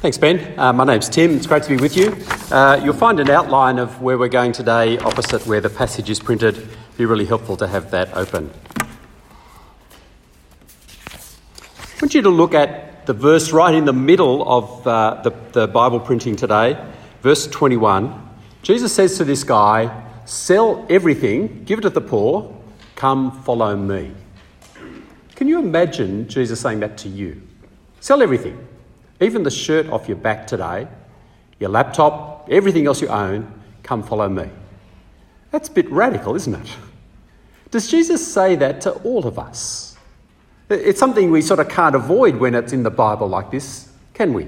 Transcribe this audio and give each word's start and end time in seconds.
Thanks, 0.00 0.16
Ben. 0.16 0.56
Uh, 0.56 0.72
my 0.72 0.84
name's 0.84 1.08
Tim. 1.08 1.34
It's 1.34 1.48
great 1.48 1.64
to 1.64 1.70
be 1.70 1.76
with 1.76 1.96
you. 1.96 2.16
Uh, 2.52 2.80
you'll 2.84 2.94
find 2.94 3.18
an 3.18 3.30
outline 3.30 3.80
of 3.80 4.00
where 4.00 4.16
we're 4.16 4.28
going 4.28 4.52
today 4.52 4.96
opposite 4.98 5.44
where 5.44 5.60
the 5.60 5.70
passage 5.70 6.08
is 6.08 6.20
printed. 6.20 6.56
It'd 6.56 6.68
be 6.96 7.04
really 7.04 7.24
helpful 7.24 7.56
to 7.56 7.66
have 7.66 7.90
that 7.90 8.16
open. 8.16 8.48
I 11.08 12.00
want 12.00 12.14
you 12.14 12.22
to 12.22 12.30
look 12.30 12.54
at 12.54 13.06
the 13.06 13.12
verse 13.12 13.50
right 13.50 13.74
in 13.74 13.86
the 13.86 13.92
middle 13.92 14.48
of 14.48 14.86
uh, 14.86 15.20
the, 15.24 15.32
the 15.50 15.66
Bible 15.66 15.98
printing 15.98 16.36
today, 16.36 16.80
verse 17.22 17.48
21. 17.48 18.38
Jesus 18.62 18.92
says 18.92 19.16
to 19.18 19.24
this 19.24 19.42
guy, 19.42 20.04
Sell 20.26 20.86
everything, 20.88 21.64
give 21.64 21.80
it 21.80 21.82
to 21.82 21.90
the 21.90 22.00
poor, 22.00 22.56
come 22.94 23.32
follow 23.42 23.74
me. 23.74 24.12
Can 25.34 25.48
you 25.48 25.58
imagine 25.58 26.28
Jesus 26.28 26.60
saying 26.60 26.78
that 26.80 26.96
to 26.98 27.08
you? 27.08 27.42
Sell 27.98 28.22
everything 28.22 28.67
even 29.20 29.42
the 29.42 29.50
shirt 29.50 29.88
off 29.88 30.08
your 30.08 30.16
back 30.16 30.46
today, 30.46 30.88
your 31.58 31.70
laptop, 31.70 32.48
everything 32.50 32.86
else 32.86 33.00
you 33.00 33.08
own, 33.08 33.52
come 33.82 34.02
follow 34.02 34.28
me. 34.28 34.48
That's 35.50 35.68
a 35.68 35.72
bit 35.72 35.90
radical, 35.90 36.34
isn't 36.34 36.54
it? 36.54 36.76
Does 37.70 37.88
Jesus 37.88 38.26
say 38.26 38.54
that 38.56 38.80
to 38.82 38.92
all 39.02 39.26
of 39.26 39.38
us? 39.38 39.96
It's 40.70 41.00
something 41.00 41.30
we 41.30 41.42
sort 41.42 41.60
of 41.60 41.68
can't 41.68 41.94
avoid 41.94 42.36
when 42.36 42.54
it's 42.54 42.72
in 42.72 42.82
the 42.82 42.90
Bible 42.90 43.28
like 43.28 43.50
this, 43.50 43.90
can 44.14 44.34
we? 44.34 44.46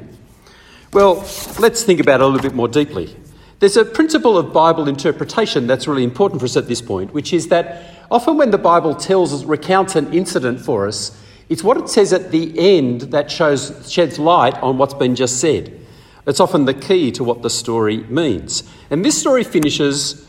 Well, 0.93 1.17
let's 1.59 1.83
think 1.83 2.01
about 2.01 2.21
it 2.21 2.25
a 2.25 2.27
little 2.27 2.43
bit 2.43 2.55
more 2.55 2.69
deeply. 2.69 3.17
There's 3.61 3.77
a 3.77 3.85
principle 3.85 4.39
of 4.39 4.53
Bible 4.53 4.89
interpretation 4.89 5.67
that's 5.67 5.87
really 5.87 6.05
important 6.05 6.41
for 6.41 6.47
us 6.47 6.57
at 6.57 6.67
this 6.67 6.81
point, 6.81 7.13
which 7.13 7.33
is 7.33 7.49
that 7.49 7.85
often 8.11 8.37
when 8.37 8.51
the 8.51 8.59
Bible 8.59 8.95
tells 8.95 9.33
us, 9.33 9.45
recounts 9.45 9.97
an 9.97 10.13
incident 10.13 10.61
for 10.61 10.87
us, 10.87 11.19
it's 11.51 11.65
what 11.65 11.77
it 11.77 11.89
says 11.89 12.13
at 12.13 12.31
the 12.31 12.79
end 12.79 13.03
that 13.13 13.29
shows, 13.29 13.93
sheds 13.93 14.21
light 14.21 14.55
on 14.63 14.79
what's 14.79 14.95
been 14.95 15.17
just 15.17 15.41
said. 15.41 15.79
It's 16.25 16.39
often 16.39 16.65
the 16.65 16.75
key 16.75 17.11
to 17.13 17.25
what 17.25 17.43
the 17.43 17.51
story 17.51 17.99
means. 18.05 18.63
And 18.89 19.05
this 19.05 19.19
story 19.19 19.43
finishes 19.43 20.27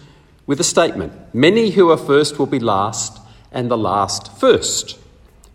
with 0.48 0.60
a 0.60 0.64
statement 0.64 1.14
Many 1.34 1.70
who 1.70 1.92
are 1.92 1.98
first 1.98 2.40
will 2.40 2.48
be 2.48 2.60
last, 2.60 3.20
and 3.52 3.70
the 3.70 3.78
last 3.78 4.36
first. 4.40 4.98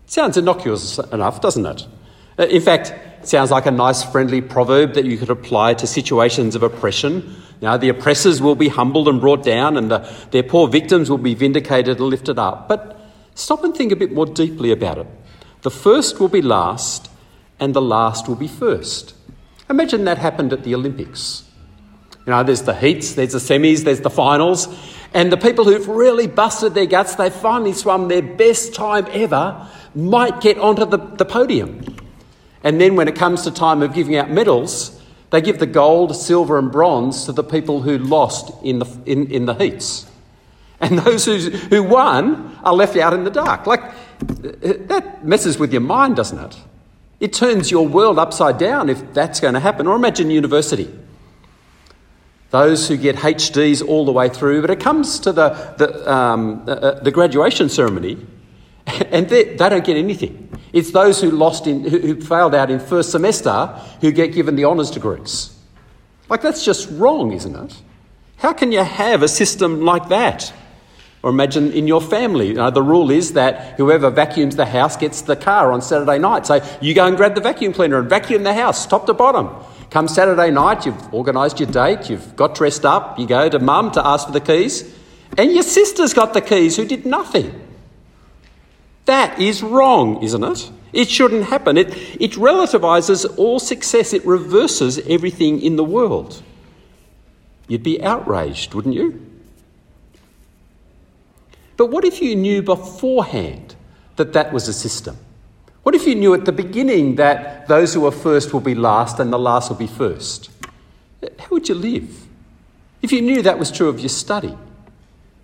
Sounds 0.05 0.37
innocuous 0.37 0.99
enough, 0.99 1.41
doesn't 1.41 1.65
it? 1.65 1.85
Uh, 2.39 2.45
in 2.45 2.61
fact, 2.61 2.93
it 3.21 3.27
sounds 3.27 3.51
like 3.51 3.65
a 3.65 3.71
nice, 3.71 4.03
friendly 4.03 4.39
proverb 4.39 4.93
that 4.93 5.03
you 5.03 5.17
could 5.17 5.29
apply 5.29 5.73
to 5.73 5.87
situations 5.87 6.55
of 6.55 6.63
oppression. 6.63 7.35
Now, 7.61 7.75
the 7.75 7.89
oppressors 7.89 8.41
will 8.41 8.55
be 8.55 8.69
humbled 8.69 9.09
and 9.09 9.19
brought 9.19 9.43
down, 9.43 9.75
and 9.75 9.91
the, 9.91 10.09
their 10.31 10.43
poor 10.43 10.69
victims 10.69 11.09
will 11.09 11.17
be 11.17 11.33
vindicated 11.33 11.97
and 11.97 12.07
lifted 12.07 12.39
up. 12.39 12.69
But 12.69 12.97
stop 13.35 13.65
and 13.65 13.75
think 13.75 13.91
a 13.91 13.97
bit 13.97 14.13
more 14.13 14.27
deeply 14.27 14.71
about 14.71 14.99
it. 14.99 15.07
The 15.61 15.71
first 15.71 16.19
will 16.19 16.27
be 16.27 16.41
last, 16.41 17.09
and 17.59 17.73
the 17.73 17.81
last 17.81 18.27
will 18.27 18.35
be 18.35 18.47
first. 18.47 19.13
Imagine 19.69 20.05
that 20.05 20.17
happened 20.17 20.53
at 20.53 20.63
the 20.63 20.75
Olympics. 20.75 21.43
You 22.25 22.31
know, 22.31 22.43
there's 22.43 22.63
the 22.63 22.75
heats, 22.75 23.13
there's 23.13 23.33
the 23.33 23.39
semis, 23.39 23.83
there's 23.83 24.01
the 24.01 24.09
finals, 24.09 24.67
and 25.13 25.31
the 25.31 25.37
people 25.37 25.65
who've 25.65 25.87
really 25.87 26.27
busted 26.27 26.73
their 26.73 26.85
guts, 26.85 27.15
they've 27.15 27.33
finally 27.33 27.73
swum 27.73 28.07
their 28.07 28.21
best 28.21 28.75
time 28.75 29.07
ever, 29.11 29.67
might 29.95 30.41
get 30.41 30.57
onto 30.57 30.85
the, 30.85 30.97
the 30.97 31.25
podium. 31.25 31.95
And 32.63 32.81
then 32.81 32.95
when 32.95 33.07
it 33.07 33.15
comes 33.15 33.43
to 33.43 33.51
time 33.51 33.81
of 33.81 33.93
giving 33.93 34.17
out 34.17 34.29
medals, 34.29 35.01
they 35.29 35.41
give 35.41 35.59
the 35.59 35.65
gold, 35.65 36.15
silver, 36.15 36.57
and 36.57 36.71
bronze 36.71 37.25
to 37.25 37.31
the 37.31 37.43
people 37.43 37.81
who 37.81 37.97
lost 37.97 38.51
in 38.63 38.79
the, 38.79 38.85
in, 39.05 39.31
in 39.31 39.45
the 39.45 39.53
heats. 39.53 40.09
And 40.79 40.99
those 40.99 41.25
who, 41.25 41.37
who 41.37 41.83
won 41.83 42.57
are 42.63 42.73
left 42.73 42.95
out 42.97 43.13
in 43.13 43.23
the 43.23 43.31
dark. 43.31 43.65
Like, 43.65 43.81
that 44.19 45.19
messes 45.23 45.57
with 45.59 45.71
your 45.71 45.81
mind, 45.81 46.15
doesn't 46.15 46.39
it? 46.39 46.57
It 47.19 47.33
turns 47.33 47.71
your 47.71 47.87
world 47.87 48.19
upside 48.19 48.57
down 48.57 48.89
if 48.89 49.13
that's 49.13 49.39
going 49.39 49.55
to 49.55 49.59
happen. 49.59 49.87
Or 49.87 49.95
imagine 49.95 50.29
university. 50.29 50.93
Those 52.49 52.87
who 52.87 52.95
get 52.95 53.17
HDs 53.17 53.85
all 53.85 54.05
the 54.05 54.11
way 54.11 54.29
through, 54.29 54.61
but 54.61 54.69
it 54.69 54.79
comes 54.79 55.19
to 55.21 55.33
the, 55.33 55.49
the, 55.77 56.11
um, 56.11 56.63
uh, 56.67 56.71
uh 56.71 56.99
the 57.01 57.11
graduation 57.11 57.67
ceremony 57.69 58.25
and 58.87 59.27
they, 59.27 59.43
they, 59.43 59.69
don't 59.69 59.83
get 59.83 59.97
anything. 59.97 60.49
It's 60.71 60.91
those 60.91 61.19
who 61.19 61.31
lost 61.31 61.67
in, 61.67 61.83
who, 61.83 61.99
who 61.99 62.21
failed 62.21 62.55
out 62.55 62.71
in 62.71 62.79
first 62.79 63.11
semester 63.11 63.67
who 63.99 64.11
get 64.11 64.33
given 64.33 64.55
the 64.55 64.65
honours 64.65 64.91
degrees. 64.91 65.57
Like 66.29 66.41
that's 66.41 66.63
just 66.63 66.89
wrong, 66.91 67.33
isn't 67.33 67.55
it? 67.55 67.81
How 68.37 68.53
can 68.53 68.71
you 68.71 68.83
have 68.83 69.23
a 69.23 69.27
system 69.27 69.81
like 69.81 70.09
that? 70.09 70.53
Or 71.27 71.31
imagine 71.31 71.73
in 71.73 71.87
your 71.87 71.99
family, 71.99 72.47
you 72.47 72.53
know, 72.53 72.71
the 72.71 72.81
rule 72.81 73.11
is 73.11 73.33
that 73.33 73.75
whoever 73.75 74.09
vacuums 74.09 74.55
the 74.55 74.65
house 74.65 74.95
gets 74.95 75.23
the 75.23 75.35
car 75.35 75.73
on 75.73 75.81
Saturday 75.81 76.19
night. 76.19 76.45
So 76.47 76.65
you 76.79 76.93
go 76.93 77.05
and 77.05 77.17
grab 77.17 77.35
the 77.35 77.41
vacuum 77.41 77.73
cleaner 77.73 77.99
and 77.99 78.09
vacuum 78.09 78.43
the 78.43 78.53
house 78.53 78.87
top 78.87 79.07
to 79.07 79.13
bottom. 79.13 79.49
Come 79.89 80.07
Saturday 80.07 80.51
night, 80.51 80.85
you've 80.85 81.13
organised 81.13 81.59
your 81.59 81.69
date, 81.69 82.09
you've 82.09 82.37
got 82.37 82.55
dressed 82.55 82.85
up, 82.85 83.19
you 83.19 83.27
go 83.27 83.49
to 83.49 83.59
mum 83.59 83.91
to 83.91 84.07
ask 84.07 84.25
for 84.25 84.31
the 84.31 84.39
keys, 84.39 84.89
and 85.37 85.51
your 85.51 85.63
sister's 85.63 86.13
got 86.13 86.33
the 86.33 86.39
keys 86.39 86.77
who 86.77 86.85
did 86.85 87.05
nothing. 87.05 87.61
That 89.03 89.37
is 89.37 89.61
wrong, 89.61 90.23
isn't 90.23 90.45
it? 90.45 90.71
It 90.93 91.09
shouldn't 91.09 91.43
happen. 91.43 91.75
It, 91.75 91.89
it 92.21 92.37
relativises 92.37 93.25
all 93.37 93.59
success, 93.59 94.13
it 94.13 94.25
reverses 94.25 94.99
everything 94.99 95.61
in 95.61 95.75
the 95.75 95.83
world. 95.83 96.41
You'd 97.67 97.83
be 97.83 98.01
outraged, 98.01 98.73
wouldn't 98.73 98.95
you? 98.95 99.26
But 101.77 101.87
what 101.87 102.03
if 102.03 102.21
you 102.21 102.35
knew 102.35 102.61
beforehand 102.61 103.75
that 104.15 104.33
that 104.33 104.51
was 104.51 104.67
a 104.67 104.73
system? 104.73 105.17
What 105.83 105.95
if 105.95 106.05
you 106.05 106.15
knew 106.15 106.33
at 106.33 106.43
the 106.43 106.51
beginning 106.51 107.15
that 107.15 107.67
those 107.67 107.93
who 107.93 108.05
are 108.05 108.11
first 108.11 108.51
will 108.51 108.59
be 108.59 108.75
last 108.75 109.19
and 109.19 109.31
the 109.31 109.39
last 109.39 109.69
will 109.69 109.77
be 109.77 109.87
first? 109.87 110.49
How 111.21 111.47
would 111.51 111.69
you 111.69 111.75
live? 111.75 112.27
If 113.01 113.11
you 113.11 113.21
knew 113.21 113.41
that 113.43 113.57
was 113.57 113.71
true 113.71 113.87
of 113.87 113.99
your 113.99 114.09
study, 114.09 114.57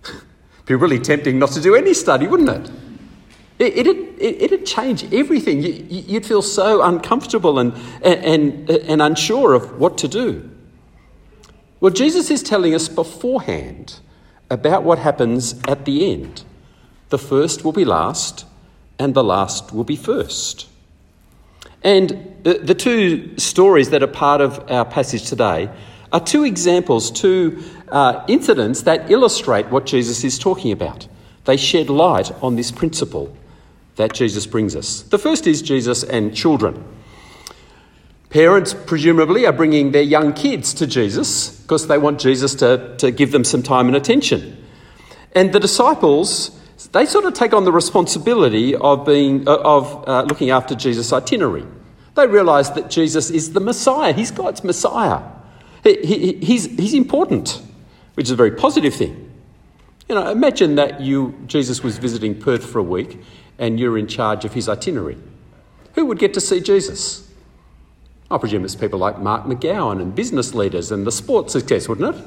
it'd 0.04 0.66
be 0.66 0.74
really 0.74 0.98
tempting 0.98 1.38
not 1.38 1.52
to 1.52 1.60
do 1.60 1.74
any 1.74 1.94
study, 1.94 2.26
wouldn't 2.26 2.50
it? 2.50 2.70
It, 3.58 3.86
it, 3.86 3.86
it, 3.86 4.42
it'd 4.42 4.66
change 4.66 5.12
everything. 5.14 5.62
You, 5.62 6.14
would 6.14 6.26
feel 6.26 6.42
so 6.42 6.82
uncomfortable 6.82 7.60
and, 7.60 7.72
and, 8.02 8.68
and 8.68 9.00
unsure 9.00 9.54
of 9.54 9.78
what 9.78 9.96
to 9.98 10.08
do. 10.08 10.50
Well, 11.80 11.92
Jesus 11.92 12.30
is 12.30 12.42
telling 12.42 12.74
us 12.74 12.88
beforehand 12.88 14.00
about 14.50 14.84
what 14.84 14.98
happens 14.98 15.60
at 15.66 15.84
the 15.84 16.12
end. 16.12 16.44
The 17.08 17.18
first 17.18 17.64
will 17.64 17.72
be 17.72 17.84
last, 17.84 18.46
and 18.98 19.14
the 19.14 19.24
last 19.24 19.72
will 19.72 19.84
be 19.84 19.96
first. 19.96 20.68
And 21.82 22.34
the, 22.44 22.74
two 22.74 23.36
stories 23.38 23.90
that 23.90 24.02
are 24.02 24.06
part 24.08 24.40
of 24.40 24.70
our 24.70 24.84
passage 24.84 25.28
today 25.28 25.68
are 26.12 26.20
two 26.20 26.44
examples, 26.44 27.10
two 27.10 27.62
uh, 27.88 28.24
incidents 28.28 28.82
that 28.82 29.10
illustrate 29.10 29.66
what 29.66 29.84
Jesus 29.84 30.24
is 30.24 30.38
talking 30.38 30.72
about. 30.72 31.06
They 31.44 31.58
shed 31.58 31.90
light 31.90 32.32
on 32.42 32.56
this 32.56 32.70
principle 32.70 33.36
that 33.96 34.14
Jesus 34.14 34.46
brings 34.46 34.74
us. 34.74 35.02
The 35.02 35.18
first 35.18 35.46
is 35.46 35.60
Jesus 35.60 36.02
and 36.02 36.34
children. 36.34 36.82
Parents, 38.34 38.74
presumably, 38.74 39.46
are 39.46 39.52
bringing 39.52 39.92
their 39.92 40.02
young 40.02 40.32
kids 40.32 40.74
to 40.74 40.88
Jesus 40.88 41.50
because 41.60 41.86
they 41.86 41.98
want 41.98 42.18
Jesus 42.18 42.56
to, 42.56 42.96
to 42.98 43.12
give 43.12 43.30
them 43.30 43.44
some 43.44 43.62
time 43.62 43.86
and 43.86 43.94
attention. 43.94 44.60
And 45.36 45.52
the 45.52 45.60
disciples, 45.60 46.50
they 46.90 47.06
sort 47.06 47.26
of 47.26 47.34
take 47.34 47.52
on 47.52 47.64
the 47.64 47.70
responsibility 47.70 48.74
of, 48.74 49.06
being, 49.06 49.46
uh, 49.46 49.58
of 49.58 50.08
uh, 50.08 50.22
looking 50.22 50.50
after 50.50 50.74
Jesus' 50.74 51.12
itinerary. 51.12 51.64
They 52.16 52.26
realise 52.26 52.70
that 52.70 52.90
Jesus 52.90 53.30
is 53.30 53.52
the 53.52 53.60
Messiah, 53.60 54.12
he's 54.12 54.32
God's 54.32 54.64
Messiah. 54.64 55.22
He, 55.84 56.04
he, 56.04 56.32
he's, 56.38 56.64
he's 56.64 56.94
important, 56.94 57.62
which 58.14 58.26
is 58.26 58.32
a 58.32 58.36
very 58.36 58.50
positive 58.50 58.94
thing. 58.96 59.30
You 60.08 60.16
know, 60.16 60.28
imagine 60.28 60.74
that 60.74 61.00
you, 61.00 61.40
Jesus 61.46 61.84
was 61.84 61.98
visiting 61.98 62.40
Perth 62.40 62.66
for 62.68 62.80
a 62.80 62.82
week 62.82 63.16
and 63.60 63.78
you're 63.78 63.96
in 63.96 64.08
charge 64.08 64.44
of 64.44 64.54
his 64.54 64.68
itinerary. 64.68 65.18
Who 65.94 66.06
would 66.06 66.18
get 66.18 66.34
to 66.34 66.40
see 66.40 66.60
Jesus? 66.60 67.23
I 68.30 68.38
presume 68.38 68.64
it's 68.64 68.74
people 68.74 68.98
like 68.98 69.18
Mark 69.18 69.44
McGowan 69.44 70.00
and 70.00 70.14
business 70.14 70.54
leaders 70.54 70.90
and 70.90 71.06
the 71.06 71.12
sports 71.12 71.52
success, 71.52 71.88
wouldn't 71.88 72.16
it? 72.16 72.24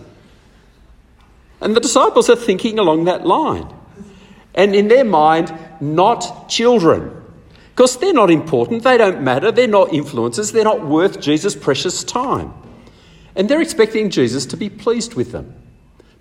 And 1.59 1.75
the 1.75 1.79
disciples 1.79 2.29
are 2.29 2.35
thinking 2.35 2.77
along 2.77 3.05
that 3.05 3.25
line. 3.25 3.67
And 4.53 4.75
in 4.75 4.87
their 4.87 5.03
mind, 5.03 5.53
not 5.81 6.49
children. 6.49 7.11
Because 7.75 7.97
they're 7.97 8.13
not 8.13 8.31
important, 8.31 8.83
they 8.83 8.97
don't 8.97 9.21
matter, 9.21 9.51
they're 9.51 9.67
not 9.67 9.89
influencers, 9.89 10.51
they're 10.51 10.63
not 10.63 10.85
worth 10.85 11.19
Jesus' 11.19 11.55
precious 11.55 12.03
time. 12.03 12.53
And 13.35 13.49
they're 13.49 13.61
expecting 13.61 14.09
Jesus 14.09 14.47
to 14.47 14.57
be 14.57 14.69
pleased 14.69 15.13
with 15.13 15.31
them. 15.31 15.53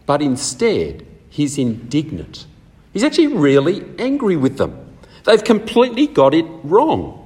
But 0.04 0.20
instead, 0.20 1.06
he's 1.30 1.56
indignant. 1.56 2.46
He's 2.92 3.02
actually 3.02 3.28
really 3.28 3.84
angry 3.98 4.36
with 4.36 4.58
them. 4.58 4.96
They've 5.24 5.42
completely 5.42 6.06
got 6.06 6.34
it 6.34 6.46
wrong. 6.62 7.25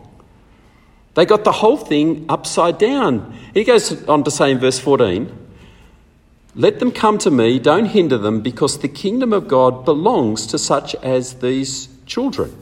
They 1.14 1.26
got 1.26 1.44
the 1.44 1.52
whole 1.52 1.76
thing 1.76 2.26
upside 2.28 2.78
down. 2.78 3.36
He 3.52 3.64
goes 3.64 4.04
on 4.08 4.24
to 4.24 4.30
say 4.30 4.52
in 4.52 4.58
verse 4.58 4.78
14, 4.78 5.30
Let 6.54 6.78
them 6.78 6.92
come 6.92 7.18
to 7.18 7.30
me, 7.30 7.58
don't 7.58 7.86
hinder 7.86 8.18
them, 8.18 8.40
because 8.40 8.78
the 8.78 8.88
kingdom 8.88 9.32
of 9.32 9.48
God 9.48 9.84
belongs 9.84 10.46
to 10.48 10.58
such 10.58 10.94
as 10.96 11.34
these 11.34 11.88
children. 12.06 12.56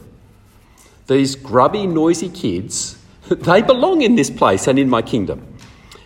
These 1.07 1.35
grubby, 1.35 1.85
noisy 1.87 2.29
kids, 2.29 2.97
they 3.29 3.61
belong 3.61 4.01
in 4.01 4.15
this 4.15 4.29
place 4.29 4.67
and 4.67 4.79
in 4.79 4.89
my 4.89 5.01
kingdom. 5.01 5.45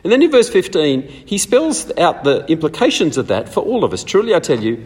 And 0.04 0.12
then 0.12 0.22
in 0.22 0.31
verse 0.31 0.50
15, 0.50 1.01
he 1.01 1.38
spells 1.38 1.90
out 1.98 2.25
the 2.25 2.45
implications 2.48 3.18
of 3.18 3.28
that 3.28 3.48
for 3.48 3.62
all 3.62 3.86
of 3.86 3.94
us. 3.94 4.04
Truly, 4.04 4.36
I 4.36 4.40
tell 4.40 4.60
you, 4.60 4.86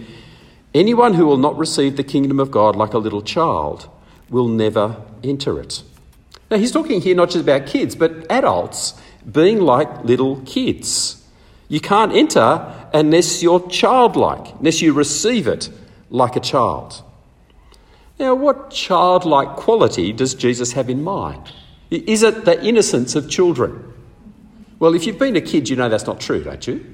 anyone 0.75 1.15
who 1.15 1.25
will 1.25 1.37
not 1.37 1.57
receive 1.57 1.97
the 1.97 2.03
kingdom 2.03 2.39
of 2.39 2.51
God 2.51 2.75
like 2.75 2.93
a 2.93 2.99
little 2.99 3.23
child 3.23 3.89
will 4.29 4.47
never 4.47 4.95
enter 5.23 5.59
it. 5.59 5.81
Now, 6.49 6.57
he's 6.57 6.71
talking 6.71 7.01
here 7.01 7.15
not 7.15 7.29
just 7.29 7.43
about 7.43 7.65
kids, 7.65 7.95
but 7.95 8.29
adults 8.31 8.99
being 9.29 9.59
like 9.61 10.05
little 10.05 10.41
kids. 10.41 11.25
You 11.67 11.81
can't 11.81 12.13
enter 12.13 12.73
unless 12.93 13.43
you're 13.43 13.67
childlike, 13.69 14.55
unless 14.59 14.81
you 14.81 14.93
receive 14.93 15.47
it 15.47 15.69
like 16.09 16.35
a 16.35 16.39
child. 16.39 17.03
Now, 18.19 18.33
what 18.33 18.71
childlike 18.71 19.57
quality 19.57 20.13
does 20.13 20.33
Jesus 20.33 20.71
have 20.71 20.89
in 20.89 21.03
mind? 21.03 21.51
Is 21.89 22.23
it 22.23 22.45
the 22.45 22.63
innocence 22.63 23.15
of 23.15 23.29
children? 23.29 23.93
Well, 24.79 24.95
if 24.95 25.05
you've 25.05 25.19
been 25.19 25.35
a 25.35 25.41
kid, 25.41 25.69
you 25.69 25.75
know 25.75 25.89
that's 25.89 26.07
not 26.07 26.19
true, 26.19 26.43
don't 26.43 26.65
you? 26.65 26.85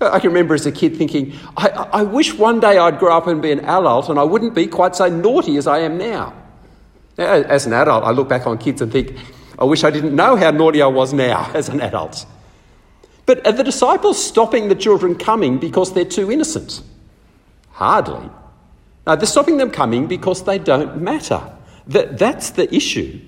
I 0.00 0.18
can 0.18 0.28
remember 0.28 0.54
as 0.54 0.66
a 0.66 0.72
kid 0.72 0.96
thinking, 0.96 1.34
I, 1.56 1.68
I 1.68 2.02
wish 2.02 2.34
one 2.34 2.60
day 2.60 2.76
I'd 2.76 2.98
grow 2.98 3.16
up 3.16 3.26
and 3.26 3.40
be 3.40 3.50
an 3.50 3.60
adult 3.60 4.08
and 4.08 4.18
I 4.18 4.24
wouldn't 4.24 4.54
be 4.54 4.66
quite 4.66 4.94
so 4.94 5.08
naughty 5.08 5.56
as 5.56 5.66
I 5.66 5.80
am 5.80 5.96
now. 5.96 6.34
As 7.18 7.66
an 7.66 7.72
adult, 7.72 8.04
I 8.04 8.10
look 8.10 8.28
back 8.28 8.46
on 8.46 8.58
kids 8.58 8.82
and 8.82 8.92
think, 8.92 9.16
I 9.58 9.64
wish 9.64 9.84
I 9.84 9.90
didn't 9.90 10.14
know 10.14 10.36
how 10.36 10.50
naughty 10.50 10.82
I 10.82 10.86
was 10.86 11.12
now 11.12 11.50
as 11.54 11.68
an 11.68 11.80
adult. 11.80 12.26
But 13.24 13.44
are 13.46 13.52
the 13.52 13.64
disciples 13.64 14.22
stopping 14.22 14.68
the 14.68 14.74
children 14.74 15.16
coming 15.16 15.58
because 15.58 15.92
they're 15.92 16.04
too 16.04 16.30
innocent? 16.30 16.82
Hardly. 17.72 18.30
No, 19.06 19.16
they're 19.16 19.26
stopping 19.26 19.56
them 19.56 19.70
coming 19.70 20.06
because 20.06 20.44
they 20.44 20.58
don't 20.58 21.00
matter. 21.00 21.52
That, 21.86 22.18
that's 22.18 22.50
the 22.50 22.72
issue. 22.74 23.20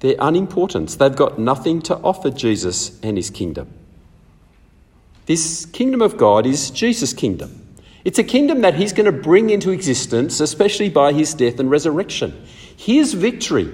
They're 0.00 0.16
unimportant. 0.18 0.90
They've 0.98 1.14
got 1.14 1.38
nothing 1.38 1.82
to 1.82 1.96
offer 1.96 2.30
Jesus 2.30 2.98
and 3.02 3.16
his 3.16 3.30
kingdom. 3.30 3.72
This 5.26 5.66
kingdom 5.66 6.00
of 6.00 6.16
God 6.16 6.46
is 6.46 6.70
Jesus' 6.70 7.12
kingdom. 7.12 7.67
It's 8.04 8.18
a 8.18 8.24
kingdom 8.24 8.60
that 8.62 8.74
he's 8.74 8.92
going 8.92 9.06
to 9.06 9.12
bring 9.12 9.50
into 9.50 9.70
existence, 9.70 10.40
especially 10.40 10.88
by 10.88 11.12
his 11.12 11.34
death 11.34 11.58
and 11.58 11.70
resurrection. 11.70 12.46
His 12.76 13.14
victory 13.14 13.72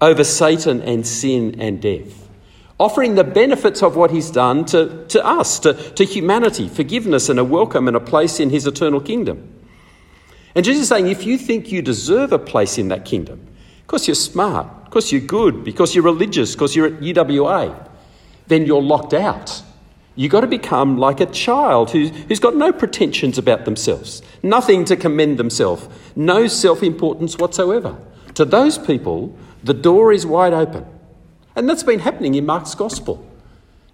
over 0.00 0.22
Satan 0.24 0.80
and 0.82 1.06
sin 1.06 1.60
and 1.60 1.82
death, 1.82 2.28
offering 2.78 3.16
the 3.16 3.24
benefits 3.24 3.82
of 3.82 3.96
what 3.96 4.10
he's 4.10 4.30
done 4.30 4.64
to, 4.66 5.04
to 5.08 5.24
us, 5.24 5.58
to, 5.60 5.74
to 5.74 6.04
humanity, 6.04 6.68
forgiveness 6.68 7.28
and 7.28 7.38
a 7.38 7.44
welcome 7.44 7.88
and 7.88 7.96
a 7.96 8.00
place 8.00 8.38
in 8.38 8.50
his 8.50 8.66
eternal 8.66 9.00
kingdom. 9.00 9.54
And 10.54 10.64
Jesus 10.64 10.82
is 10.82 10.88
saying, 10.88 11.08
if 11.08 11.24
you 11.24 11.36
think 11.36 11.70
you 11.70 11.82
deserve 11.82 12.32
a 12.32 12.38
place 12.38 12.78
in 12.78 12.88
that 12.88 13.04
kingdom, 13.04 13.44
because 13.86 14.06
you're 14.06 14.14
smart, 14.14 14.84
because 14.84 15.10
you're 15.10 15.20
good, 15.20 15.64
because 15.64 15.94
you're 15.94 16.04
religious, 16.04 16.54
because 16.54 16.76
you're 16.76 16.86
at 16.86 17.00
UWA, 17.00 17.88
then 18.46 18.66
you're 18.66 18.82
locked 18.82 19.14
out. 19.14 19.62
You've 20.18 20.32
got 20.32 20.40
to 20.40 20.48
become 20.48 20.98
like 20.98 21.20
a 21.20 21.26
child 21.26 21.92
who's, 21.92 22.10
who's 22.10 22.40
got 22.40 22.56
no 22.56 22.72
pretensions 22.72 23.38
about 23.38 23.64
themselves, 23.64 24.20
nothing 24.42 24.84
to 24.86 24.96
commend 24.96 25.38
themselves, 25.38 25.88
no 26.16 26.48
self 26.48 26.82
importance 26.82 27.38
whatsoever. 27.38 27.96
To 28.34 28.44
those 28.44 28.78
people, 28.78 29.32
the 29.62 29.74
door 29.74 30.12
is 30.12 30.26
wide 30.26 30.52
open. 30.52 30.84
And 31.54 31.68
that's 31.68 31.84
been 31.84 32.00
happening 32.00 32.34
in 32.34 32.44
Mark's 32.44 32.74
Gospel. 32.74 33.24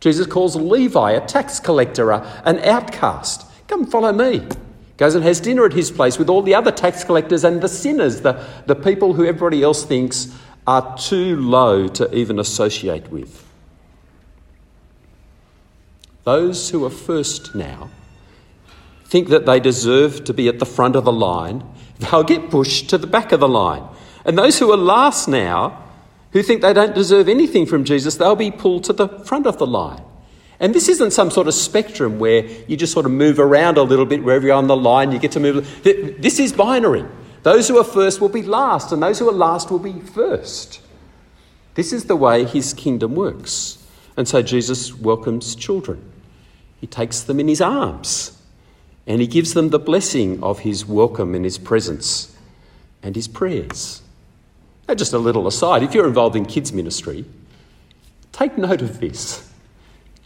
Jesus 0.00 0.26
calls 0.26 0.56
Levi 0.56 1.12
a 1.12 1.26
tax 1.26 1.60
collector, 1.60 2.10
an 2.10 2.58
outcast. 2.60 3.44
Come 3.68 3.84
follow 3.84 4.10
me. 4.10 4.48
Goes 4.96 5.14
and 5.14 5.24
has 5.24 5.40
dinner 5.40 5.66
at 5.66 5.74
his 5.74 5.90
place 5.90 6.18
with 6.18 6.30
all 6.30 6.40
the 6.40 6.54
other 6.54 6.72
tax 6.72 7.04
collectors 7.04 7.44
and 7.44 7.60
the 7.60 7.68
sinners, 7.68 8.22
the, 8.22 8.42
the 8.64 8.74
people 8.74 9.12
who 9.12 9.26
everybody 9.26 9.62
else 9.62 9.84
thinks 9.84 10.34
are 10.66 10.96
too 10.96 11.36
low 11.36 11.86
to 11.88 12.14
even 12.16 12.38
associate 12.38 13.10
with. 13.10 13.44
Those 16.24 16.70
who 16.70 16.84
are 16.84 16.90
first 16.90 17.54
now 17.54 17.90
think 19.04 19.28
that 19.28 19.46
they 19.46 19.60
deserve 19.60 20.24
to 20.24 20.34
be 20.34 20.48
at 20.48 20.58
the 20.58 20.66
front 20.66 20.96
of 20.96 21.04
the 21.04 21.12
line, 21.12 21.62
they'll 21.98 22.24
get 22.24 22.50
pushed 22.50 22.90
to 22.90 22.98
the 22.98 23.06
back 23.06 23.30
of 23.30 23.40
the 23.40 23.48
line. 23.48 23.84
And 24.24 24.36
those 24.36 24.58
who 24.58 24.72
are 24.72 24.76
last 24.76 25.28
now, 25.28 25.84
who 26.32 26.42
think 26.42 26.62
they 26.62 26.72
don't 26.72 26.94
deserve 26.94 27.28
anything 27.28 27.66
from 27.66 27.84
Jesus, 27.84 28.16
they'll 28.16 28.34
be 28.34 28.50
pulled 28.50 28.84
to 28.84 28.92
the 28.92 29.06
front 29.06 29.46
of 29.46 29.58
the 29.58 29.66
line. 29.66 30.02
And 30.58 30.74
this 30.74 30.88
isn't 30.88 31.10
some 31.10 31.30
sort 31.30 31.46
of 31.46 31.54
spectrum 31.54 32.18
where 32.18 32.44
you 32.66 32.76
just 32.76 32.92
sort 32.92 33.04
of 33.04 33.12
move 33.12 33.38
around 33.38 33.76
a 33.76 33.82
little 33.82 34.06
bit 34.06 34.24
wherever 34.24 34.46
you're 34.46 34.56
on 34.56 34.66
the 34.66 34.76
line, 34.76 35.12
you 35.12 35.18
get 35.18 35.32
to 35.32 35.40
move. 35.40 35.82
This 35.82 36.38
is 36.40 36.52
binary. 36.52 37.04
Those 37.42 37.68
who 37.68 37.76
are 37.78 37.84
first 37.84 38.22
will 38.22 38.30
be 38.30 38.42
last, 38.42 38.90
and 38.90 39.02
those 39.02 39.18
who 39.18 39.28
are 39.28 39.32
last 39.32 39.70
will 39.70 39.78
be 39.78 40.00
first. 40.00 40.80
This 41.74 41.92
is 41.92 42.06
the 42.06 42.16
way 42.16 42.44
his 42.44 42.72
kingdom 42.72 43.14
works. 43.14 43.78
And 44.16 44.26
so 44.26 44.40
Jesus 44.40 44.94
welcomes 44.94 45.54
children. 45.54 46.12
He 46.84 46.88
takes 46.88 47.22
them 47.22 47.40
in 47.40 47.48
his 47.48 47.62
arms 47.62 48.38
and 49.06 49.19
he 49.22 49.26
gives 49.26 49.54
them 49.54 49.70
the 49.70 49.78
blessing 49.78 50.42
of 50.42 50.58
his 50.58 50.84
welcome 50.84 51.34
and 51.34 51.42
his 51.42 51.56
presence 51.56 52.36
and 53.02 53.16
his 53.16 53.26
prayers. 53.26 54.02
Now, 54.86 54.92
just 54.92 55.14
a 55.14 55.19
little 55.19 55.46
aside 55.46 55.82
if 55.82 55.94
you're 55.94 56.06
involved 56.06 56.36
in 56.36 56.44
kids' 56.44 56.75
ministry, 56.75 57.25
take 58.32 58.58
note 58.58 58.82
of 58.82 59.00
this. 59.00 59.50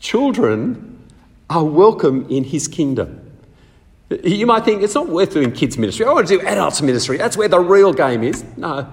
Children 0.01 1.01
are 1.49 1.65
welcome 1.65 2.27
in 2.29 2.43
his 2.43 2.67
kingdom. 2.67 3.31
You 4.11 4.45
might 4.47 4.65
think 4.65 4.83
it's 4.83 4.97
not 4.97 5.09
worth 5.09 5.35
doing 5.35 5.53
kids' 5.53 5.79
ministry. 5.79 6.07
I 6.07 6.13
want 6.13 6.27
to 6.27 6.41
do 6.41 6.45
adults' 6.45 6.83
ministry. 6.83 7.19
That's 7.19 7.37
where 7.37 7.47
the 7.47 7.61
real 7.61 7.93
game 7.93 8.25
is. 8.25 8.45
No, 8.57 8.93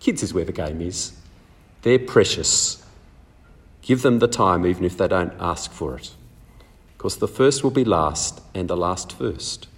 kids 0.00 0.24
is 0.24 0.34
where 0.34 0.44
the 0.44 0.50
game 0.50 0.80
is. 0.80 1.12
They're 1.82 2.00
precious. 2.00 2.84
Give 3.80 4.02
them 4.02 4.18
the 4.18 4.26
time, 4.26 4.66
even 4.66 4.82
if 4.82 4.98
they 4.98 5.06
don't 5.06 5.34
ask 5.38 5.70
for 5.70 5.96
it. 5.96 6.16
Because 7.00 7.16
the 7.16 7.26
first 7.26 7.64
will 7.64 7.70
be 7.70 7.86
last 7.86 8.42
and 8.52 8.68
the 8.68 8.76
last 8.76 9.10
first. 9.10 9.68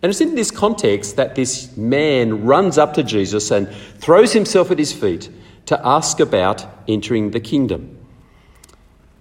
And 0.00 0.08
it's 0.08 0.22
in 0.22 0.34
this 0.34 0.50
context 0.50 1.16
that 1.16 1.34
this 1.34 1.76
man 1.76 2.46
runs 2.46 2.78
up 2.78 2.94
to 2.94 3.02
Jesus 3.02 3.50
and 3.50 3.68
throws 3.98 4.32
himself 4.32 4.70
at 4.70 4.78
his 4.78 4.94
feet 4.94 5.28
to 5.66 5.86
ask 5.86 6.20
about 6.20 6.64
entering 6.88 7.32
the 7.32 7.40
kingdom. 7.40 7.98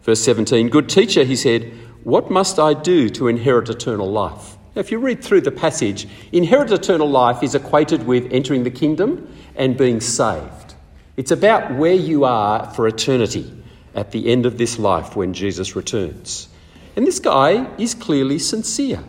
Verse 0.03 0.21
17 0.21 0.69
Good 0.69 0.87
teacher, 0.87 1.25
he 1.25 1.35
said, 1.35 1.73
what 2.05 2.31
must 2.31 2.59
I 2.59 2.73
do 2.73 3.09
to 3.09 3.27
inherit 3.27 3.67
eternal 3.67 4.09
life? 4.09 4.55
Now, 4.73 4.79
if 4.79 4.89
you 4.89 4.99
read 4.99 5.21
through 5.21 5.41
the 5.41 5.51
passage, 5.51 6.07
inherit 6.31 6.71
eternal 6.71 7.09
life 7.09 7.43
is 7.43 7.55
equated 7.55 8.07
with 8.07 8.31
entering 8.31 8.63
the 8.63 8.71
kingdom 8.71 9.35
and 9.57 9.75
being 9.75 9.99
saved. 9.99 10.75
It's 11.17 11.31
about 11.31 11.75
where 11.75 11.93
you 11.93 12.23
are 12.23 12.73
for 12.73 12.87
eternity 12.87 13.51
at 13.95 14.11
the 14.11 14.31
end 14.31 14.45
of 14.45 14.57
this 14.57 14.79
life 14.79 15.17
when 15.17 15.33
Jesus 15.33 15.75
returns. 15.75 16.47
And 16.95 17.07
this 17.07 17.19
guy 17.19 17.73
is 17.77 17.93
clearly 17.93 18.39
sincere. 18.39 19.03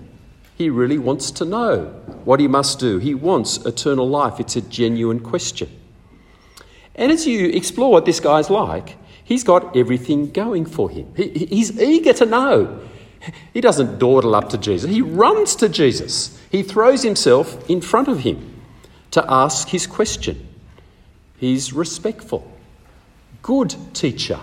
He 0.57 0.71
really 0.71 0.99
wants 0.99 1.31
to 1.33 1.45
know 1.45 1.87
what 2.25 2.39
he 2.39 2.47
must 2.47 2.79
do. 2.79 2.99
He 2.99 3.15
wants 3.15 3.59
eternal 3.59 4.09
life. 4.09 4.39
It's 4.39 4.57
a 4.57 4.61
genuine 4.61 5.21
question. 5.21 5.69
And 6.95 7.11
as 7.11 7.27
you 7.27 7.49
explore 7.49 7.91
what 7.91 8.05
this 8.05 8.21
guy's 8.21 8.51
like, 8.51 8.97
He's 9.25 9.45
got 9.45 9.77
everything 9.77 10.31
going 10.31 10.67
for 10.67 10.91
him. 10.91 11.13
He, 11.17 11.29
he's 11.29 11.81
eager 11.81 12.13
to 12.15 12.27
know. 12.27 12.81
He 13.55 13.61
doesn't 13.61 13.99
dawdle 13.99 14.35
up 14.35 14.49
to 14.51 14.59
Jesus, 14.59 14.91
he 14.91 15.01
runs 15.01 15.55
to 15.57 15.69
Jesus. 15.69 16.39
He 16.51 16.63
throws 16.63 17.03
himself 17.03 17.71
in 17.71 17.81
front 17.81 18.09
of 18.09 18.21
him 18.21 18.61
to 19.13 19.25
ask 19.27 19.69
his 19.69 19.87
question. 19.87 20.49
He's 21.39 21.73
respectful. 21.73 22.47
Good 23.43 23.75
teacher 23.95 24.39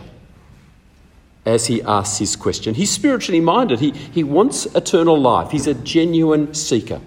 as 1.45 1.67
he 1.67 1.81
asks 1.83 2.17
his 2.17 2.35
question. 2.35 2.75
He's 2.75 2.91
spiritually 2.91 3.39
minded. 3.39 3.79
He, 3.79 3.91
he 3.91 4.23
wants 4.23 4.65
eternal 4.67 5.19
life. 5.19 5.51
He's 5.51 5.67
a 5.67 5.73
genuine 5.73 6.53
seeker. 6.53 7.01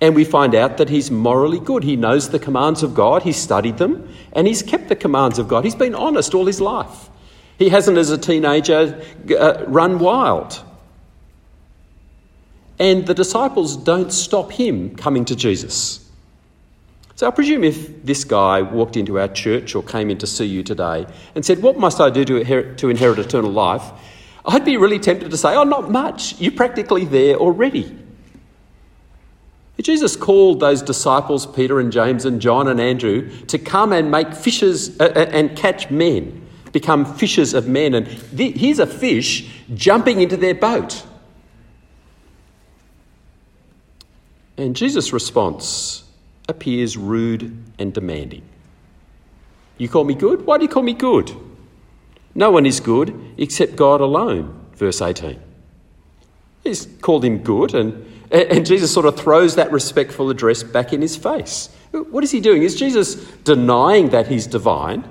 And 0.00 0.16
we 0.16 0.24
find 0.24 0.54
out 0.54 0.78
that 0.78 0.88
he's 0.88 1.10
morally 1.10 1.60
good. 1.60 1.84
He 1.84 1.96
knows 1.96 2.30
the 2.30 2.38
commands 2.38 2.82
of 2.82 2.92
God, 2.92 3.22
he's 3.22 3.36
studied 3.36 3.78
them, 3.78 4.12
and 4.32 4.48
he's 4.48 4.62
kept 4.62 4.88
the 4.88 4.96
commands 4.96 5.38
of 5.38 5.46
God. 5.46 5.64
He's 5.64 5.76
been 5.76 5.94
honest 5.94 6.34
all 6.34 6.46
his 6.46 6.60
life. 6.60 7.08
He 7.56 7.68
hasn't, 7.68 7.96
as 7.98 8.10
a 8.10 8.18
teenager, 8.18 9.00
uh, 9.38 9.64
run 9.68 10.00
wild. 10.00 10.60
And 12.80 13.06
the 13.06 13.14
disciples 13.14 13.76
don't 13.76 14.12
stop 14.12 14.50
him 14.50 14.96
coming 14.96 15.24
to 15.26 15.36
Jesus. 15.36 16.01
So 17.22 17.28
I 17.28 17.30
presume 17.30 17.62
if 17.62 18.04
this 18.04 18.24
guy 18.24 18.62
walked 18.62 18.96
into 18.96 19.20
our 19.20 19.28
church 19.28 19.76
or 19.76 19.84
came 19.84 20.10
in 20.10 20.18
to 20.18 20.26
see 20.26 20.44
you 20.44 20.64
today 20.64 21.06
and 21.36 21.46
said, 21.46 21.62
What 21.62 21.78
must 21.78 22.00
I 22.00 22.10
do 22.10 22.24
to 22.24 22.38
inherit, 22.38 22.78
to 22.78 22.90
inherit 22.90 23.20
eternal 23.20 23.52
life? 23.52 23.92
I'd 24.44 24.64
be 24.64 24.76
really 24.76 24.98
tempted 24.98 25.30
to 25.30 25.36
say, 25.36 25.54
Oh, 25.54 25.62
not 25.62 25.88
much. 25.88 26.40
You're 26.40 26.50
practically 26.50 27.04
there 27.04 27.36
already. 27.36 27.96
Jesus 29.80 30.16
called 30.16 30.58
those 30.58 30.82
disciples, 30.82 31.46
Peter 31.46 31.78
and 31.78 31.92
James 31.92 32.24
and 32.24 32.40
John 32.40 32.66
and 32.66 32.80
Andrew, 32.80 33.30
to 33.46 33.56
come 33.56 33.92
and 33.92 34.10
make 34.10 34.34
fishers 34.34 35.00
uh, 35.00 35.04
uh 35.04 35.30
and 35.30 35.56
catch 35.56 35.92
men, 35.92 36.44
become 36.72 37.04
fishers 37.04 37.54
of 37.54 37.68
men. 37.68 37.94
And 37.94 38.08
th- 38.36 38.56
here's 38.56 38.80
a 38.80 38.86
fish 38.86 39.48
jumping 39.74 40.20
into 40.22 40.36
their 40.36 40.56
boat. 40.56 41.06
And 44.58 44.74
Jesus' 44.74 45.12
response 45.12 46.01
appears 46.48 46.96
rude 46.96 47.56
and 47.78 47.92
demanding. 47.92 48.42
You 49.78 49.88
call 49.88 50.04
me 50.04 50.14
good? 50.14 50.46
Why 50.46 50.58
do 50.58 50.64
you 50.64 50.68
call 50.68 50.82
me 50.82 50.92
good? 50.92 51.32
No 52.34 52.50
one 52.50 52.66
is 52.66 52.80
good 52.80 53.34
except 53.36 53.76
God 53.76 54.00
alone, 54.00 54.66
verse 54.76 55.02
18. 55.02 55.40
He's 56.64 56.86
called 57.00 57.24
him 57.24 57.38
good, 57.38 57.74
and, 57.74 58.06
and 58.30 58.64
Jesus 58.64 58.92
sort 58.92 59.06
of 59.06 59.16
throws 59.18 59.56
that 59.56 59.72
respectful 59.72 60.30
address 60.30 60.62
back 60.62 60.92
in 60.92 61.02
his 61.02 61.16
face. 61.16 61.68
What 61.90 62.24
is 62.24 62.30
he 62.30 62.40
doing? 62.40 62.62
Is 62.62 62.76
Jesus 62.76 63.16
denying 63.44 64.10
that 64.10 64.28
he's 64.28 64.46
divine? 64.46 65.04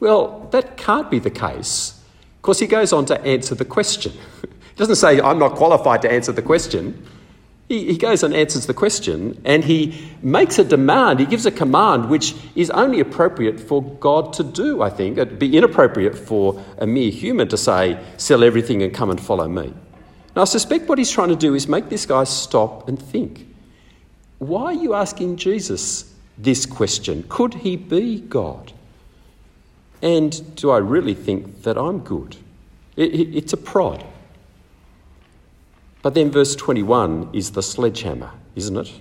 Well, 0.00 0.48
that 0.50 0.76
can't 0.76 1.10
be 1.10 1.18
the 1.18 1.30
case. 1.30 2.00
Of 2.36 2.42
course, 2.42 2.58
he 2.58 2.66
goes 2.66 2.92
on 2.92 3.04
to 3.06 3.20
answer 3.20 3.54
the 3.54 3.66
question. 3.66 4.12
he 4.42 4.76
doesn't 4.76 4.96
say, 4.96 5.20
I'm 5.20 5.38
not 5.38 5.54
qualified 5.54 6.02
to 6.02 6.10
answer 6.10 6.32
the 6.32 6.42
question. 6.42 7.06
He, 7.70 7.84
he 7.84 7.98
goes 7.98 8.24
and 8.24 8.34
answers 8.34 8.66
the 8.66 8.74
question 8.74 9.40
and 9.44 9.62
he 9.62 10.10
makes 10.22 10.58
a 10.58 10.64
demand, 10.64 11.20
he 11.20 11.24
gives 11.24 11.46
a 11.46 11.52
command 11.52 12.10
which 12.10 12.34
is 12.56 12.68
only 12.70 12.98
appropriate 12.98 13.60
for 13.60 13.80
God 13.80 14.32
to 14.32 14.42
do, 14.42 14.82
I 14.82 14.90
think. 14.90 15.18
It'd 15.18 15.38
be 15.38 15.56
inappropriate 15.56 16.18
for 16.18 16.60
a 16.78 16.86
mere 16.86 17.12
human 17.12 17.46
to 17.46 17.56
say, 17.56 17.96
sell 18.16 18.42
everything 18.42 18.82
and 18.82 18.92
come 18.92 19.08
and 19.08 19.20
follow 19.20 19.46
me. 19.46 19.72
Now, 20.34 20.42
I 20.42 20.46
suspect 20.46 20.88
what 20.88 20.98
he's 20.98 21.12
trying 21.12 21.28
to 21.28 21.36
do 21.36 21.54
is 21.54 21.68
make 21.68 21.88
this 21.88 22.06
guy 22.06 22.24
stop 22.24 22.88
and 22.88 23.00
think. 23.00 23.46
Why 24.40 24.64
are 24.64 24.72
you 24.72 24.94
asking 24.94 25.36
Jesus 25.36 26.12
this 26.36 26.66
question? 26.66 27.24
Could 27.28 27.54
he 27.54 27.76
be 27.76 28.18
God? 28.18 28.72
And 30.02 30.56
do 30.56 30.72
I 30.72 30.78
really 30.78 31.14
think 31.14 31.62
that 31.62 31.78
I'm 31.78 32.00
good? 32.00 32.34
It, 32.96 33.14
it, 33.14 33.36
it's 33.36 33.52
a 33.52 33.56
prod. 33.56 34.04
But 36.02 36.14
then 36.14 36.30
verse 36.30 36.56
21 36.56 37.30
is 37.32 37.52
the 37.52 37.62
sledgehammer, 37.62 38.30
isn't 38.56 38.76
it? 38.76 39.00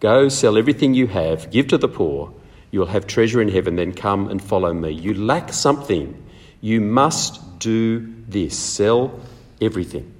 Go, 0.00 0.28
sell 0.28 0.56
everything 0.56 0.94
you 0.94 1.06
have, 1.08 1.50
give 1.50 1.68
to 1.68 1.78
the 1.78 1.88
poor, 1.88 2.32
you'll 2.70 2.86
have 2.86 3.06
treasure 3.06 3.40
in 3.40 3.48
heaven, 3.48 3.76
then 3.76 3.92
come 3.92 4.28
and 4.28 4.42
follow 4.42 4.72
me. 4.72 4.90
You 4.90 5.14
lack 5.14 5.52
something. 5.52 6.20
You 6.60 6.80
must 6.80 7.58
do 7.58 8.12
this 8.28 8.58
sell 8.58 9.20
everything. 9.60 10.12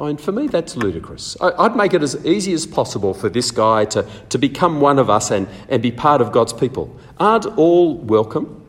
Oh, 0.00 0.04
I 0.04 0.08
mean, 0.08 0.16
for 0.16 0.30
me, 0.30 0.46
that's 0.46 0.76
ludicrous. 0.76 1.36
I'd 1.40 1.74
make 1.74 1.92
it 1.92 2.02
as 2.02 2.24
easy 2.24 2.52
as 2.52 2.66
possible 2.66 3.14
for 3.14 3.28
this 3.28 3.50
guy 3.50 3.84
to, 3.86 4.08
to 4.28 4.38
become 4.38 4.80
one 4.80 4.98
of 4.98 5.10
us 5.10 5.32
and, 5.32 5.48
and 5.68 5.82
be 5.82 5.90
part 5.90 6.20
of 6.20 6.30
God's 6.30 6.52
people. 6.52 6.96
Aren't 7.18 7.46
all 7.58 7.96
welcome? 7.96 8.64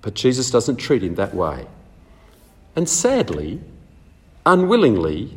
But 0.00 0.14
Jesus 0.14 0.50
doesn't 0.50 0.76
treat 0.76 1.02
him 1.02 1.16
that 1.16 1.34
way. 1.34 1.66
And 2.76 2.88
sadly, 2.88 3.60
unwillingly, 4.44 5.36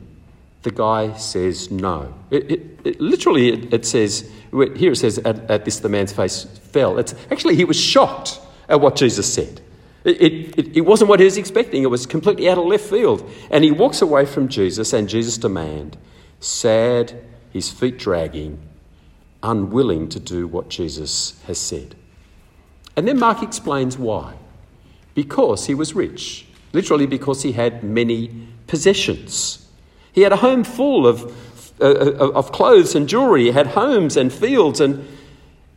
the 0.63 0.71
guy 0.71 1.13
says 1.13 1.71
no. 1.71 2.13
It, 2.29 2.51
it, 2.51 2.79
it, 2.83 3.01
literally, 3.01 3.49
it, 3.49 3.73
it, 3.73 3.85
says, 3.85 4.29
here 4.51 4.91
it 4.91 4.97
says, 4.97 5.17
at, 5.19 5.49
at, 5.49 5.65
this 5.65 5.79
the 5.79 5.89
man's 5.89 6.11
face 6.11 6.43
fell. 6.43 6.99
It's, 6.99 7.15
actually, 7.31 7.55
he 7.55 7.63
was 7.63 7.79
shocked 7.79 8.39
at 8.67 8.81
what 8.81 8.97
Jesus 8.97 9.33
said. 9.33 9.61
It, 10.03 10.77
it 10.77 10.81
wasn't 10.81 11.09
what 11.09 11.19
he 11.19 11.25
was 11.25 11.37
expecting, 11.37 11.83
it 11.83 11.89
was 11.89 12.05
completely 12.05 12.49
out 12.49 12.57
of 12.57 12.65
left 12.65 12.89
field. 12.89 13.29
And 13.51 13.63
he 13.63 13.71
walks 13.71 14.01
away 14.01 14.25
from 14.25 14.47
Jesus 14.47 14.93
and 14.93 15.09
Jesus' 15.09 15.37
demand, 15.37 15.97
sad, 16.39 17.21
his 17.51 17.69
feet 17.69 17.97
dragging, 17.97 18.59
unwilling 19.43 20.09
to 20.09 20.19
do 20.19 20.47
what 20.47 20.69
Jesus 20.69 21.41
has 21.47 21.57
said. 21.57 21.95
And 22.95 23.07
then 23.07 23.19
Mark 23.19 23.43
explains 23.43 23.97
why. 23.97 24.35
Because 25.15 25.65
he 25.67 25.75
was 25.75 25.93
rich 25.93 26.45
literally 26.73 27.07
because 27.07 27.43
he 27.43 27.51
had 27.51 27.83
many 27.83 28.47
possessions. 28.67 29.67
He 30.13 30.21
had 30.21 30.31
a 30.31 30.37
home 30.37 30.63
full 30.63 31.07
of, 31.07 31.23
uh, 31.81 31.85
uh, 31.85 32.31
of 32.31 32.51
clothes 32.51 32.95
and 32.95 33.07
jewelry, 33.07 33.43
he 33.45 33.51
had 33.51 33.67
homes 33.67 34.17
and 34.17 34.31
fields, 34.31 34.79
and 34.79 35.07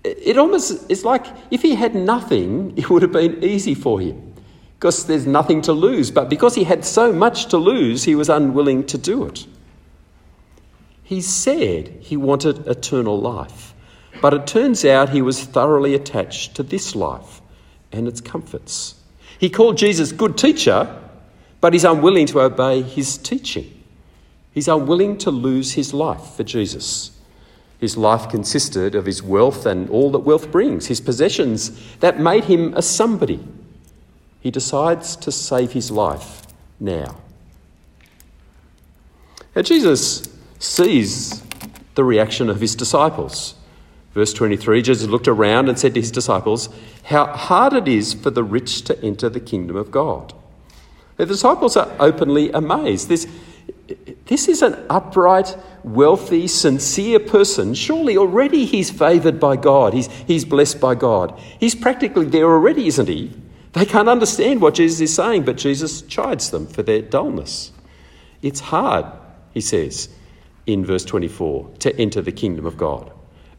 it 0.05 0.37
almost 0.37 0.91
is 0.91 1.05
like 1.05 1.27
if 1.51 1.63
he 1.63 1.75
had 1.75 1.95
nothing, 1.95 2.75
it 2.77 2.91
would 2.91 3.03
have 3.03 3.13
been 3.13 3.43
easy 3.43 3.75
for 3.75 4.01
him 4.01 4.35
because 4.79 5.07
there's 5.07 5.27
nothing 5.27 5.63
to 5.63 5.73
lose. 5.73 6.11
But 6.11 6.29
because 6.29 6.55
he 6.55 6.65
had 6.65 6.85
so 6.85 7.13
much 7.13 7.47
to 7.47 7.57
lose, 7.57 8.05
he 8.05 8.15
was 8.15 8.29
unwilling 8.29 8.85
to 8.87 8.99
do 8.99 9.27
it. 9.27 9.47
He 11.05 11.21
said 11.21 11.89
he 12.01 12.17
wanted 12.17 12.67
eternal 12.67 13.21
life, 13.21 13.75
but 14.21 14.35
it 14.35 14.47
turns 14.47 14.85
out 14.85 15.11
he 15.11 15.23
was 15.23 15.45
thoroughly 15.45 15.95
attached 15.95 16.57
to 16.57 16.63
this 16.63 16.97
life 16.97 17.41
and 17.93 18.09
its 18.09 18.21
comforts. 18.21 18.95
He 19.43 19.51
called 19.51 19.77
Jesus 19.77 20.13
good 20.13 20.39
teacher, 20.39 20.97
but 21.61 21.73
he's 21.73 21.83
unwilling 21.83 22.27
to 22.27 22.43
obey 22.43 22.81
his 22.81 23.19
teaching. 23.19 23.83
He's 24.53 24.69
unwilling 24.69 25.19
to 25.19 25.33
lose 25.33 25.73
his 25.73 25.93
life 25.93 26.37
for 26.37 26.45
Jesus. 26.45 27.11
His 27.81 27.97
life 27.97 28.29
consisted 28.29 28.95
of 28.95 29.05
his 29.05 29.21
wealth 29.21 29.67
and 29.67 29.91
all 29.91 30.13
that 30.13 30.21
wealth 30.21 30.53
brings, 30.53 30.87
his 30.87 31.01
possessions 31.01 31.73
that 31.97 32.21
made 32.21 32.45
him 32.45 32.73
a 32.75 32.83
somebody. 32.83 33.41
He 34.39 34.53
decides 34.53 35.17
to 35.17 35.33
save 35.33 35.73
his 35.73 35.91
life 35.91 36.43
now. 36.79 37.17
Now, 39.57 39.63
Jesus 39.63 40.33
sees 40.61 41.43
the 41.97 42.05
reaction 42.05 42.49
of 42.49 42.61
his 42.61 42.77
disciples. 42.77 43.57
Verse 44.15 44.33
23 44.33 44.83
Jesus 44.83 45.09
looked 45.09 45.29
around 45.29 45.69
and 45.69 45.79
said 45.79 45.95
to 45.95 46.01
his 46.01 46.11
disciples, 46.11 46.69
How 47.05 47.27
hard 47.27 47.73
it 47.73 47.89
is 47.89 48.15
for 48.15 48.31
the 48.31 48.45
rich 48.45 48.83
to 48.83 49.03
enter 49.03 49.29
the 49.29 49.41
kingdom 49.41 49.77
of 49.77 49.91
God. 49.91 50.35
The 51.17 51.27
disciples 51.27 51.77
are 51.77 51.91
openly 51.99 52.51
amazed. 52.51 53.09
This, 53.09 53.27
this 54.27 54.49
is 54.49 54.63
an 54.63 54.75
upright, 54.89 55.57
wealthy, 55.85 56.47
sincere 56.47 57.21
person. 57.21 57.75
Surely 57.75 58.17
already 58.17 58.65
he's 58.65 58.91
favoured 58.91 59.39
by 59.39 59.57
God, 59.57 59.95
he's, 59.95 60.09
he's 60.27 60.45
blessed 60.45 60.81
by 60.81 60.95
God. 60.95 61.39
He's 61.61 61.75
practically 61.75 62.27
there 62.27 62.51
already, 62.51 62.87
isn't 62.87 63.09
he? 63.09 63.33
They 63.73 63.87
can't 63.87 64.09
understand 64.09 64.61
what 64.61 64.75
Jesus 64.75 65.01
is 65.01 65.15
saying, 65.15 65.45
but 65.45 65.57
Jesus 65.57 66.03
chides 66.03 66.51
them 66.51 66.67
for 66.67 66.83
their 66.83 67.01
dullness. 67.01 67.73
It's 68.43 68.61
hard, 68.61 69.07
he 69.55 69.63
says 69.63 70.11
in 70.67 70.85
verse 70.85 71.05
24, 71.05 71.71
to 71.81 71.97
enter 71.99 72.21
the 72.21 72.33
kingdom 72.33 72.67
of 72.67 72.77
God. 72.77 73.11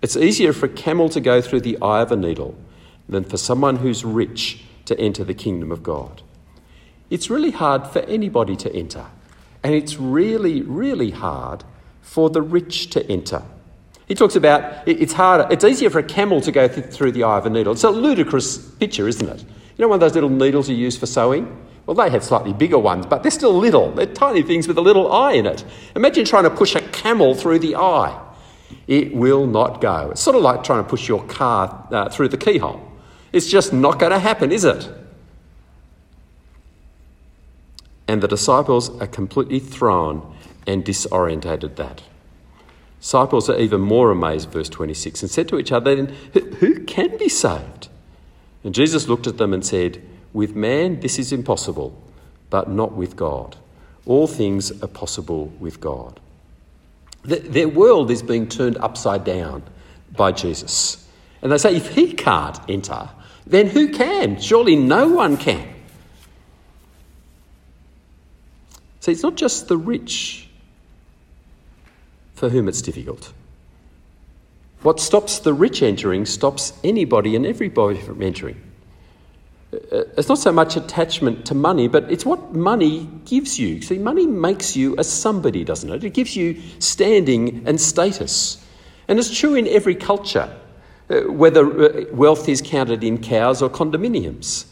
It's 0.04 0.18
easier 0.18 0.52
for 0.52 0.66
a 0.66 0.70
camel 0.70 1.08
to 1.08 1.22
go 1.22 1.40
through 1.40 1.62
the 1.62 1.82
eye 1.82 2.02
of 2.02 2.12
a 2.12 2.18
needle 2.18 2.58
than 3.08 3.24
for 3.24 3.38
someone 3.38 3.78
who's 3.78 4.04
rich 4.04 4.62
to 4.84 5.00
enter 5.00 5.24
the 5.24 5.34
kingdom 5.34 5.72
of 5.72 5.82
God. 5.82 6.22
It's 7.10 7.30
really 7.30 7.52
hard 7.52 7.88
for 7.88 8.00
anybody 8.00 8.58
to 8.58 8.76
enter, 8.76 9.06
and 9.64 9.74
it's 9.74 9.98
really, 9.98 10.62
really 10.62 11.12
hard 11.12 11.64
for 12.02 12.30
the 12.30 12.42
rich 12.42 12.90
to 12.90 13.10
enter. 13.10 13.44
He 14.06 14.14
talks 14.14 14.36
about 14.36 14.86
it's 14.86 15.14
harder, 15.14 15.48
it's 15.50 15.64
easier 15.64 15.90
for 15.90 16.00
a 16.00 16.04
camel 16.04 16.42
to 16.42 16.52
go 16.52 16.68
through 16.68 17.14
the 17.14 17.24
eye 17.24 17.38
of 17.38 17.46
a 17.46 17.50
needle. 17.50 17.72
It's 17.72 17.86
a 17.86 17.90
ludicrous 17.90 18.58
picture, 18.58 19.08
isn't 19.08 19.30
it? 19.30 19.40
You 19.42 19.84
know 19.84 19.88
one 19.88 19.96
of 19.96 20.02
those 20.02 20.16
little 20.16 20.30
needles 20.30 20.68
you 20.68 20.76
use 20.76 20.98
for 20.98 21.06
sewing? 21.06 21.66
Well, 21.86 21.96
they 21.96 22.10
have 22.10 22.26
slightly 22.26 22.52
bigger 22.52 22.78
ones, 22.78 23.06
but 23.06 23.24
they're 23.24 23.32
still 23.32 23.58
little. 23.58 23.94
They're 23.94 24.06
tiny 24.06 24.44
things 24.44 24.68
with 24.68 24.78
a 24.78 24.82
little 24.82 25.10
eye 25.14 25.34
in 25.34 25.46
it. 25.46 25.64
Imagine 25.96 26.26
trying 26.26 26.44
to 26.44 26.50
push 26.50 26.76
a 26.76 26.82
camel 26.82 27.36
through 27.36 27.60
the 27.60 27.78
eye. 27.78 28.20
It 28.88 29.14
will 29.14 29.46
not 29.46 29.82
go. 29.82 30.10
It's 30.12 30.22
sort 30.22 30.36
of 30.36 30.42
like 30.42 30.64
trying 30.64 30.84
to 30.84 30.90
push 30.90 31.08
your 31.08 31.24
car 31.26 31.88
uh, 31.92 32.10
through 32.10 32.30
the 32.30 32.38
keyhole. 32.38 32.92
It's 33.32 33.50
just 33.50 33.74
not 33.74 34.00
going 34.00 34.12
to 34.12 34.20
happen, 34.20 34.52
is 34.52 34.64
it? 34.64 34.90
And 38.08 38.22
the 38.22 38.28
disciples 38.28 38.90
are 39.02 39.08
completely 39.08 39.60
thrown 39.60 40.36
and 40.68 40.86
disorientated 40.86 41.76
that. 41.78 42.04
Disciples 43.00 43.50
are 43.50 43.58
even 43.58 43.82
more 43.82 44.12
amazed, 44.12 44.50
verse 44.52 44.70
26, 44.70 45.24
and 45.24 45.32
said 45.32 45.48
to 45.50 45.60
each 45.60 45.72
other, 45.72 45.96
then, 45.96 46.16
Who 46.60 46.84
can 46.86 47.18
be 47.18 47.28
saved? 47.28 47.90
And 48.64 48.74
Jesus 48.74 49.08
looked 49.08 49.28
at 49.28 49.38
them 49.38 49.54
and 49.54 49.66
said, 49.66 50.02
With 50.32 50.56
man 50.56 51.00
this 51.02 51.20
is 51.20 51.34
impossible, 51.34 52.00
but 52.50 52.70
not 52.70 52.94
with 52.94 53.16
God. 53.16 53.58
All 54.06 54.28
things 54.28 54.72
are 54.82 54.88
possible 54.88 55.48
with 55.60 55.82
God. 55.82 56.20
Their 57.24 57.70
world 57.70 58.12
is 58.12 58.22
being 58.22 58.48
turned 58.48 58.78
upside 58.78 59.24
down 59.24 59.64
by 60.16 60.32
Jesus. 60.32 61.08
And 61.42 61.52
they 61.52 61.58
say, 61.58 61.76
if 61.76 61.90
he 61.90 62.14
can't 62.14 62.58
enter, 62.70 63.10
then 63.46 63.68
who 63.68 63.90
can? 63.90 64.40
Surely 64.40 64.76
no 64.76 65.08
one 65.08 65.38
can. 65.38 65.68
See, 69.00 69.12
it's 69.12 69.24
not 69.24 69.36
just 69.36 69.68
the 69.68 69.78
rich 69.78 70.50
for 72.36 72.50
whom 72.50 72.68
it's 72.68 72.82
difficult. 72.82 73.32
What 74.82 75.00
stops 75.00 75.40
the 75.40 75.54
rich 75.54 75.82
entering 75.82 76.26
stops 76.26 76.74
anybody 76.84 77.36
and 77.36 77.46
everybody 77.46 78.00
from 78.00 78.22
entering. 78.22 78.62
Uh, 79.74 80.04
it's 80.18 80.30
not 80.30 80.38
so 80.38 80.52
much 80.52 80.76
attachment 80.76 81.46
to 81.48 81.56
money, 81.56 81.88
but 81.88 82.12
it's 82.12 82.26
what 82.26 82.54
money 82.54 83.10
gives 83.26 83.58
you. 83.58 83.82
See, 83.82 83.98
money 83.98 84.28
makes 84.28 84.76
you 84.76 84.96
a 84.98 85.04
somebody, 85.04 85.64
doesn't 85.64 85.90
it? 85.90 86.04
It 86.04 86.14
gives 86.14 86.36
you 86.36 86.62
standing 86.80 87.64
and 87.66 87.80
status. 87.80 88.64
And 89.08 89.20
it's 89.20 89.36
true 89.36 89.56
in 89.56 89.68
every 89.68 89.96
culture, 89.96 90.56
uh, 91.10 91.22
whether 91.22 91.66
uh, 91.66 92.06
wealth 92.14 92.48
is 92.48 92.62
counted 92.62 93.04
in 93.04 93.18
cows 93.18 93.62
or 93.62 93.70
condominiums. 93.70 94.66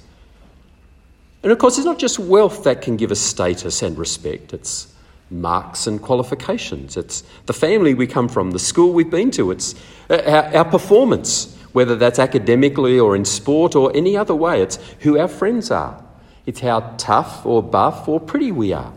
And 1.44 1.52
of 1.52 1.58
course, 1.58 1.78
it's 1.78 1.86
not 1.86 1.98
just 1.98 2.20
wealth 2.20 2.64
that 2.66 2.82
can 2.82 2.98
give 2.98 3.12
us 3.12 3.20
status 3.20 3.82
and 3.82 3.98
respect, 3.98 4.54
it's 4.54 4.94
marks 5.32 5.88
and 5.88 6.02
qualifications, 6.02 6.98
it's 6.98 7.24
the 7.48 7.54
family 7.54 7.94
we 7.94 8.06
come 8.06 8.28
from, 8.30 8.52
the 8.52 8.60
school 8.60 8.94
we've 8.94 9.10
been 9.10 9.32
to, 9.32 9.50
it's 9.50 9.74
our, 10.10 10.56
our 10.56 10.66
performance 10.66 11.58
whether 11.74 11.96
that's 11.96 12.20
academically 12.20 13.00
or 13.00 13.16
in 13.16 13.26
sport 13.26 13.76
or 13.76 13.96
any 13.96 14.18
other 14.18 14.36
way. 14.36 14.62
It's 14.62 14.78
who 15.00 15.18
our 15.18 15.28
friends 15.28 15.72
are, 15.72 16.04
it's 16.46 16.60
how 16.60 16.96
tough 16.98 17.46
or 17.46 17.62
buff 17.64 18.08
or 18.08 18.20
pretty 18.20 18.52
we 18.52 18.74
are. 18.74 18.94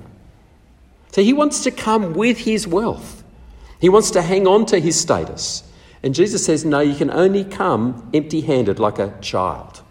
So 1.13 1.23
he 1.23 1.33
wants 1.33 1.63
to 1.65 1.71
come 1.71 2.15
with 2.15 2.39
his 2.39 2.67
wealth, 2.67 3.23
he 3.81 3.89
wants 3.89 4.11
to 4.13 4.23
hang 4.23 4.47
on 4.47 4.67
to 4.67 4.81
his 4.81 4.99
status. 4.99 5.63
And 6.03 6.15
Jesus 6.15 6.45
says, 6.45 6.67
No, 6.67 6.81
you 6.81 6.95
can 6.95 7.11
only 7.11 7.45
come 7.45 8.11
empty 8.13 8.43
handed 8.43 8.79
like 8.79 8.99
a 8.99 9.17
child. 9.23 9.83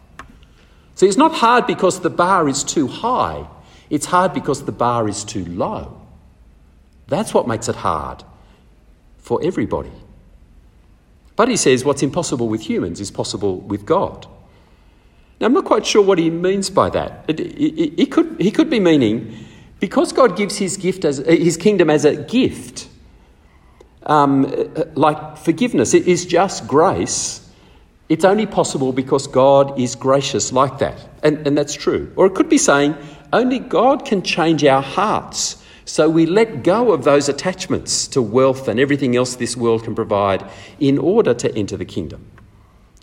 See, 0.96 1.08
it's 1.08 1.18
not 1.18 1.34
hard 1.34 1.66
because 1.66 2.02
the 2.02 2.12
bar 2.12 2.48
is 2.48 2.64
too 2.64 2.88
high, 2.88 3.48
it's 3.90 4.06
hard 4.06 4.34
because 4.34 4.66
the 4.66 4.72
bar 4.72 5.10
is 5.10 5.24
too 5.24 5.46
low. 5.46 6.00
That's 7.08 7.34
what 7.34 7.48
makes 7.48 7.68
it 7.68 7.76
hard 7.76 8.24
for 9.18 9.40
everybody. 9.44 9.92
But 11.36 11.50
he 11.50 11.58
says 11.58 11.84
what's 11.84 12.04
impossible 12.04 12.48
with 12.48 12.62
humans 12.62 13.00
is 13.00 13.10
possible 13.12 13.58
with 13.58 13.86
God. 13.86 14.28
Now, 15.40 15.48
I'm 15.48 15.54
not 15.54 15.66
quite 15.66 15.86
sure 15.86 16.02
what 16.02 16.20
he 16.20 16.30
means 16.30 16.70
by 16.70 16.90
that. 16.92 17.26
It, 17.28 17.40
it, 17.40 18.02
it 18.02 18.12
could, 18.12 18.40
he 18.40 18.52
could 18.52 18.70
be 18.70 18.80
meaning 18.80 19.46
because 19.80 20.14
God 20.14 20.38
gives 20.38 20.58
his, 20.58 20.78
gift 20.78 21.04
as, 21.04 21.18
his 21.18 21.58
kingdom 21.58 21.90
as 21.90 22.06
a 22.06 22.16
gift, 22.16 22.88
um, 24.06 24.44
like 24.96 25.38
forgiveness, 25.38 25.94
it 25.94 26.08
is 26.08 26.26
just 26.26 26.68
grace. 26.68 27.50
It's 28.10 28.26
only 28.26 28.46
possible 28.46 28.94
because 28.94 29.28
God 29.28 29.80
is 29.80 29.96
gracious 29.96 30.52
like 30.52 30.80
that. 30.80 31.10
And, 31.24 31.48
and 31.48 31.58
that's 31.58 31.74
true. 31.74 32.12
Or 32.16 32.28
it 32.28 32.36
could 32.36 32.50
be 32.50 32.58
saying 32.58 32.96
only 33.32 33.60
God 33.60 34.06
can 34.06 34.22
change 34.22 34.64
our 34.64 34.82
hearts 34.82 35.63
so 35.86 36.10
we 36.10 36.26
let 36.26 36.64
go 36.64 36.92
of 36.92 37.04
those 37.04 37.28
attachments 37.28 38.08
to 38.08 38.22
wealth 38.22 38.68
and 38.68 38.80
everything 38.80 39.16
else 39.16 39.36
this 39.36 39.58
world 39.58 39.84
can 39.84 39.96
provide 39.96 40.50
in 40.80 40.98
order 40.98 41.34
to 41.34 41.54
enter 41.56 41.76
the 41.76 41.86
kingdom. 41.86 42.26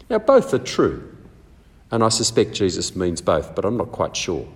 Now, 0.09 0.19
both 0.19 0.53
are 0.55 0.59
true, 0.59 1.17
and 1.91 2.03
I 2.03 2.09
suspect 2.09 2.53
Jesus 2.53 2.97
means 2.97 3.21
both, 3.21 3.55
but 3.55 3.65
I'm 3.65 3.77
not 3.77 3.93
quite 3.93 4.17
sure. 4.17 4.49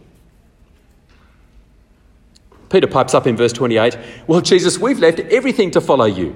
Peter 2.70 2.86
pipes 2.86 3.14
up 3.14 3.26
in 3.26 3.36
verse 3.36 3.52
28 3.52 3.96
Well, 4.26 4.40
Jesus, 4.40 4.78
we've 4.78 4.98
left 4.98 5.20
everything 5.20 5.70
to 5.72 5.80
follow 5.80 6.06
you, 6.06 6.34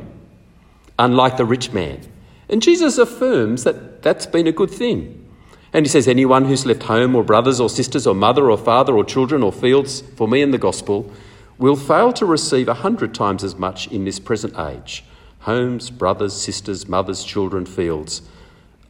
unlike 0.99 1.37
the 1.37 1.45
rich 1.45 1.73
man. 1.73 2.01
And 2.49 2.63
Jesus 2.63 2.99
affirms 2.99 3.65
that 3.65 4.03
that's 4.03 4.27
been 4.27 4.47
a 4.47 4.53
good 4.53 4.71
thing. 4.71 5.29
And 5.73 5.85
he 5.85 5.91
says, 5.91 6.07
Anyone 6.07 6.45
who's 6.45 6.65
left 6.65 6.85
home 6.85 7.17
or 7.17 7.25
brothers 7.25 7.61
or 7.61 7.69
sisters 7.69 8.07
or 8.07 8.15
mother 8.15 8.51
or 8.51 8.57
father 8.57 8.97
or 8.97 9.05
children 9.05 9.43
or 9.43 9.53
fields 9.53 10.01
for 10.01 10.29
me 10.29 10.43
and 10.43 10.55
the 10.55 10.59
gospel 10.59 11.13
will 11.59 11.77
fail 11.77 12.13
to 12.13 12.25
receive 12.25 12.69
a 12.69 12.75
hundred 12.75 13.15
times 13.15 13.43
as 13.43 13.57
much 13.57 13.89
in 13.89 14.05
this 14.05 14.19
present 14.19 14.59
age 14.59 15.05
homes, 15.41 15.89
brothers, 15.89 16.35
sisters, 16.35 16.89
mothers, 16.89 17.25
children, 17.25 17.65
fields, 17.65 18.23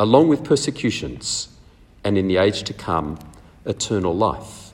along 0.00 0.28
with 0.28 0.42
persecutions, 0.42 1.48
and 2.02 2.16
in 2.16 2.26
the 2.26 2.36
age 2.36 2.64
to 2.64 2.72
come, 2.72 3.18
eternal 3.64 4.16
life. 4.16 4.72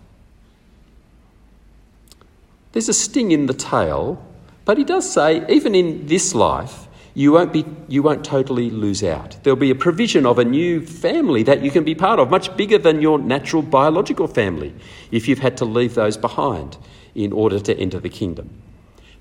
There's 2.72 2.88
a 2.88 2.94
sting 2.94 3.32
in 3.32 3.46
the 3.46 3.54
tail, 3.54 4.24
but 4.64 4.78
he 4.78 4.84
does 4.84 5.12
say, 5.12 5.44
even 5.48 5.74
in 5.74 6.06
this 6.06 6.34
life, 6.34 6.86
you 7.12 7.32
won't, 7.32 7.52
be, 7.52 7.66
you 7.88 8.02
won't 8.02 8.24
totally 8.24 8.70
lose 8.70 9.02
out. 9.02 9.36
There'll 9.42 9.56
be 9.56 9.70
a 9.70 9.74
provision 9.74 10.24
of 10.24 10.38
a 10.38 10.44
new 10.44 10.84
family 10.86 11.42
that 11.42 11.62
you 11.62 11.70
can 11.70 11.84
be 11.84 11.94
part 11.94 12.18
of, 12.18 12.30
much 12.30 12.56
bigger 12.56 12.78
than 12.78 13.02
your 13.02 13.18
natural 13.18 13.62
biological 13.62 14.26
family, 14.26 14.74
if 15.10 15.28
you've 15.28 15.40
had 15.40 15.56
to 15.58 15.64
leave 15.64 15.94
those 15.94 16.16
behind 16.16 16.78
in 17.14 17.32
order 17.32 17.58
to 17.60 17.76
enter 17.78 18.00
the 18.00 18.08
kingdom. 18.08 18.50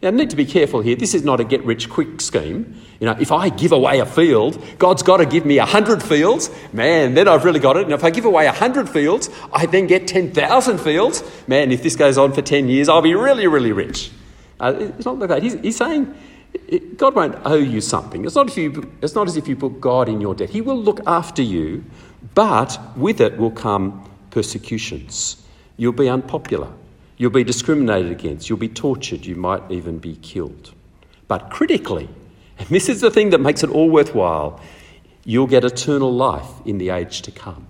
Now, 0.01 0.09
I 0.09 0.11
need 0.11 0.31
to 0.31 0.35
be 0.35 0.45
careful 0.45 0.81
here. 0.81 0.97
This 0.97 1.13
is 1.13 1.23
not 1.23 1.39
a 1.39 1.45
get 1.45 1.63
rich 1.63 1.89
quick 1.89 2.19
scheme. 2.19 2.75
You 2.99 3.07
know, 3.07 3.15
if 3.19 3.31
I 3.31 3.47
give 3.47 3.71
away 3.71 3.99
a 3.99 4.05
field, 4.05 4.61
God's 4.77 5.01
got 5.01 5.17
to 5.17 5.25
give 5.25 5.45
me 5.45 5.59
a 5.59 5.65
hundred 5.65 6.03
fields. 6.03 6.49
Man, 6.73 7.13
then 7.13 7.29
I've 7.29 7.45
really 7.45 7.61
got 7.61 7.77
it. 7.77 7.83
And 7.83 7.93
if 7.93 8.03
I 8.03 8.09
give 8.09 8.25
away 8.25 8.45
a 8.45 8.51
hundred 8.51 8.89
fields, 8.89 9.29
I 9.53 9.65
then 9.65 9.87
get 9.87 10.05
10,000 10.07 10.77
fields. 10.79 11.23
Man, 11.47 11.71
if 11.71 11.83
this 11.83 11.95
goes 11.95 12.17
on 12.17 12.33
for 12.33 12.41
10 12.41 12.67
years, 12.67 12.89
I'll 12.89 13.01
be 13.01 13.15
really, 13.15 13.47
really 13.47 13.71
rich. 13.71 14.11
Uh, 14.59 14.73
it's 14.77 15.05
not 15.05 15.19
like 15.19 15.29
that. 15.29 15.41
He's, 15.41 15.53
he's 15.61 15.77
saying 15.77 16.13
God 16.97 17.15
won't 17.15 17.37
owe 17.45 17.55
you 17.55 17.79
something. 17.79 18.25
It's 18.25 18.35
not, 18.35 18.55
you, 18.57 18.91
it's 19.01 19.15
not 19.15 19.27
as 19.27 19.37
if 19.37 19.47
you 19.47 19.55
put 19.55 19.79
God 19.79 20.09
in 20.09 20.21
your 20.21 20.35
debt. 20.35 20.49
He 20.49 20.61
will 20.61 20.77
look 20.77 20.99
after 21.07 21.41
you, 21.41 21.83
but 22.35 22.77
with 22.97 23.21
it 23.21 23.37
will 23.37 23.51
come 23.51 24.09
persecutions. 24.31 25.41
You'll 25.77 25.93
be 25.93 26.09
unpopular. 26.09 26.71
You'll 27.17 27.31
be 27.31 27.43
discriminated 27.43 28.11
against, 28.11 28.49
you'll 28.49 28.57
be 28.57 28.69
tortured, 28.69 29.25
you 29.25 29.35
might 29.35 29.69
even 29.71 29.99
be 29.99 30.15
killed. 30.17 30.73
But 31.27 31.49
critically, 31.49 32.09
and 32.57 32.67
this 32.69 32.89
is 32.89 33.01
the 33.01 33.11
thing 33.11 33.29
that 33.31 33.39
makes 33.39 33.63
it 33.63 33.69
all 33.69 33.89
worthwhile, 33.89 34.59
you'll 35.25 35.47
get 35.47 35.63
eternal 35.63 36.13
life 36.13 36.49
in 36.65 36.77
the 36.77 36.89
age 36.89 37.21
to 37.23 37.31
come. 37.31 37.67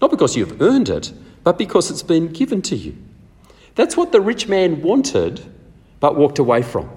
Not 0.00 0.10
because 0.10 0.36
you've 0.36 0.60
earned 0.60 0.88
it, 0.88 1.12
but 1.42 1.58
because 1.58 1.90
it's 1.90 2.02
been 2.02 2.28
given 2.28 2.62
to 2.62 2.76
you. 2.76 2.96
That's 3.74 3.96
what 3.96 4.12
the 4.12 4.20
rich 4.20 4.48
man 4.48 4.82
wanted, 4.82 5.40
but 6.00 6.16
walked 6.16 6.38
away 6.38 6.62
from. 6.62 6.90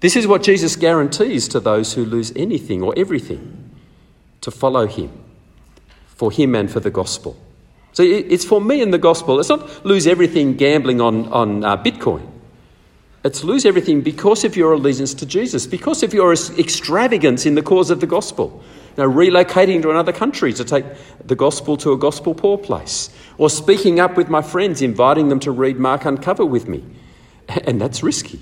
This 0.00 0.16
is 0.16 0.26
what 0.26 0.42
Jesus 0.42 0.76
guarantees 0.76 1.48
to 1.48 1.60
those 1.60 1.94
who 1.94 2.04
lose 2.04 2.32
anything 2.34 2.82
or 2.82 2.94
everything 2.96 3.70
to 4.40 4.50
follow 4.50 4.86
him, 4.86 5.10
for 6.06 6.30
him 6.30 6.54
and 6.54 6.70
for 6.70 6.80
the 6.80 6.90
gospel. 6.90 7.36
So 7.92 8.02
it's 8.02 8.44
for 8.44 8.60
me 8.60 8.80
in 8.80 8.92
the 8.92 8.98
gospel. 8.98 9.40
It's 9.40 9.48
not 9.48 9.84
lose 9.84 10.06
everything 10.06 10.54
gambling 10.54 11.00
on, 11.00 11.26
on 11.32 11.64
uh, 11.64 11.76
Bitcoin. 11.76 12.26
It's 13.24 13.44
lose 13.44 13.66
everything 13.66 14.00
because 14.00 14.44
of 14.44 14.56
your 14.56 14.72
allegiance 14.72 15.12
to 15.14 15.26
Jesus, 15.26 15.66
because 15.66 16.02
of 16.02 16.14
your 16.14 16.32
extravagance 16.32 17.44
in 17.44 17.54
the 17.54 17.62
cause 17.62 17.90
of 17.90 18.00
the 18.00 18.06
gospel. 18.06 18.62
Know, 18.96 19.08
relocating 19.08 19.82
to 19.82 19.90
another 19.90 20.12
country 20.12 20.52
to 20.52 20.64
take 20.64 20.84
the 21.24 21.36
gospel 21.36 21.76
to 21.78 21.92
a 21.92 21.96
gospel 21.96 22.34
poor 22.34 22.58
place, 22.58 23.08
or 23.38 23.48
speaking 23.48 24.00
up 24.00 24.16
with 24.16 24.28
my 24.28 24.42
friends, 24.42 24.82
inviting 24.82 25.28
them 25.28 25.40
to 25.40 25.50
read 25.50 25.78
Mark 25.78 26.04
Uncover 26.04 26.44
with 26.44 26.68
me. 26.68 26.84
And 27.48 27.80
that's 27.80 28.02
risky. 28.02 28.40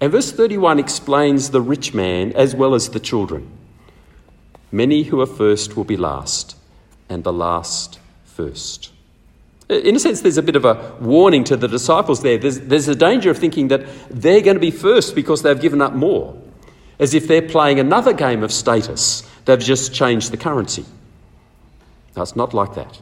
And 0.00 0.10
verse 0.10 0.32
31 0.32 0.78
explains 0.78 1.50
the 1.50 1.60
rich 1.60 1.94
man 1.94 2.32
as 2.32 2.54
well 2.54 2.74
as 2.74 2.88
the 2.90 3.00
children. 3.00 3.48
Many 4.72 5.04
who 5.04 5.20
are 5.20 5.26
first 5.26 5.76
will 5.76 5.84
be 5.84 5.96
last 5.96 6.56
and 7.08 7.24
the 7.24 7.32
last 7.32 7.98
first. 8.24 8.90
In 9.68 9.96
a 9.96 9.98
sense, 9.98 10.20
there's 10.20 10.38
a 10.38 10.42
bit 10.42 10.56
of 10.56 10.64
a 10.64 10.94
warning 11.00 11.44
to 11.44 11.56
the 11.56 11.68
disciples 11.68 12.22
there. 12.22 12.36
There's, 12.36 12.60
there's 12.60 12.88
a 12.88 12.94
danger 12.94 13.30
of 13.30 13.38
thinking 13.38 13.68
that 13.68 13.86
they're 14.10 14.42
going 14.42 14.56
to 14.56 14.60
be 14.60 14.70
first 14.70 15.14
because 15.14 15.42
they've 15.42 15.60
given 15.60 15.80
up 15.80 15.94
more, 15.94 16.36
as 16.98 17.14
if 17.14 17.26
they're 17.26 17.48
playing 17.48 17.80
another 17.80 18.12
game 18.12 18.42
of 18.42 18.52
status. 18.52 19.22
They've 19.44 19.58
just 19.58 19.94
changed 19.94 20.30
the 20.30 20.36
currency. 20.36 20.84
No, 22.16 22.22
it's 22.22 22.36
not 22.36 22.52
like 22.52 22.74
that. 22.74 23.00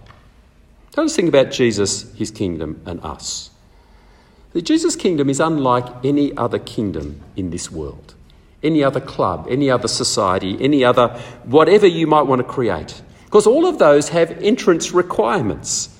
Tell 0.93 1.05
us 1.05 1.17
think 1.17 1.29
about 1.29 1.51
Jesus, 1.51 2.13
his 2.15 2.31
kingdom, 2.31 2.81
and 2.87 3.01
us. 3.01 3.51
The 4.53 4.63
Jesus' 4.63 4.97
kingdom 4.97 5.31
is 5.31 5.41
unlike 5.41 5.87
any 6.05 6.37
other 6.37 6.59
kingdom 6.59 7.21
in 7.37 7.51
this 7.51 7.71
world, 7.71 8.15
any 8.63 8.83
other 8.83 9.01
club, 9.01 9.47
any 9.49 9.71
other 9.71 9.89
society, 9.89 10.57
any 10.61 10.85
other 10.85 11.09
whatever 11.45 11.87
you 11.87 12.07
might 12.07 12.23
want 12.23 12.41
to 12.41 12.45
create. 12.45 13.03
Because 13.31 13.47
all 13.47 13.65
of 13.65 13.79
those 13.79 14.09
have 14.09 14.33
entrance 14.43 14.91
requirements. 14.91 15.97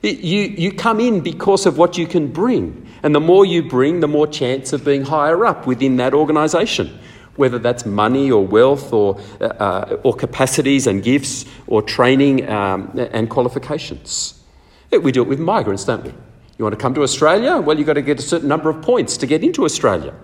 You, 0.00 0.40
you 0.40 0.72
come 0.72 0.98
in 0.98 1.20
because 1.20 1.66
of 1.66 1.76
what 1.76 1.98
you 1.98 2.06
can 2.06 2.28
bring. 2.28 2.86
And 3.02 3.14
the 3.14 3.20
more 3.20 3.44
you 3.44 3.62
bring, 3.62 4.00
the 4.00 4.08
more 4.08 4.26
chance 4.26 4.72
of 4.72 4.82
being 4.82 5.02
higher 5.02 5.44
up 5.44 5.66
within 5.66 5.96
that 5.98 6.14
organisation, 6.14 6.98
whether 7.36 7.58
that's 7.58 7.84
money 7.84 8.30
or 8.30 8.46
wealth 8.46 8.94
or, 8.94 9.20
uh, 9.42 9.98
or 10.04 10.14
capacities 10.14 10.86
and 10.86 11.02
gifts 11.02 11.44
or 11.66 11.82
training 11.82 12.48
um, 12.48 12.90
and 13.12 13.28
qualifications. 13.28 14.42
We 14.90 15.12
do 15.12 15.20
it 15.20 15.28
with 15.28 15.38
migrants, 15.38 15.84
don't 15.84 16.02
we? 16.02 16.14
You 16.56 16.64
want 16.64 16.72
to 16.72 16.80
come 16.80 16.94
to 16.94 17.02
Australia? 17.02 17.58
Well, 17.58 17.76
you've 17.76 17.86
got 17.86 17.94
to 17.94 18.02
get 18.02 18.18
a 18.18 18.22
certain 18.22 18.48
number 18.48 18.70
of 18.70 18.80
points 18.80 19.18
to 19.18 19.26
get 19.26 19.44
into 19.44 19.66
Australia. 19.66 20.14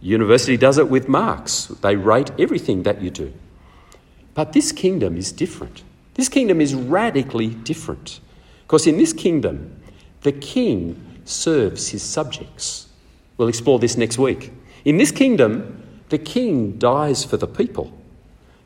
University 0.00 0.56
does 0.56 0.78
it 0.78 0.88
with 0.88 1.08
marks, 1.08 1.66
they 1.82 1.96
rate 1.96 2.30
everything 2.38 2.84
that 2.84 3.02
you 3.02 3.10
do. 3.10 3.32
But 4.36 4.52
this 4.52 4.70
kingdom 4.70 5.16
is 5.16 5.32
different. 5.32 5.82
This 6.14 6.28
kingdom 6.28 6.60
is 6.60 6.74
radically 6.74 7.48
different. 7.48 8.20
Because 8.62 8.86
in 8.86 8.98
this 8.98 9.14
kingdom, 9.14 9.80
the 10.20 10.32
king 10.32 11.20
serves 11.24 11.88
his 11.88 12.02
subjects. 12.02 12.88
We'll 13.38 13.48
explore 13.48 13.78
this 13.78 13.96
next 13.96 14.18
week. 14.18 14.52
In 14.84 14.98
this 14.98 15.10
kingdom, 15.10 15.82
the 16.10 16.18
king 16.18 16.78
dies 16.78 17.24
for 17.24 17.38
the 17.38 17.46
people. 17.46 17.98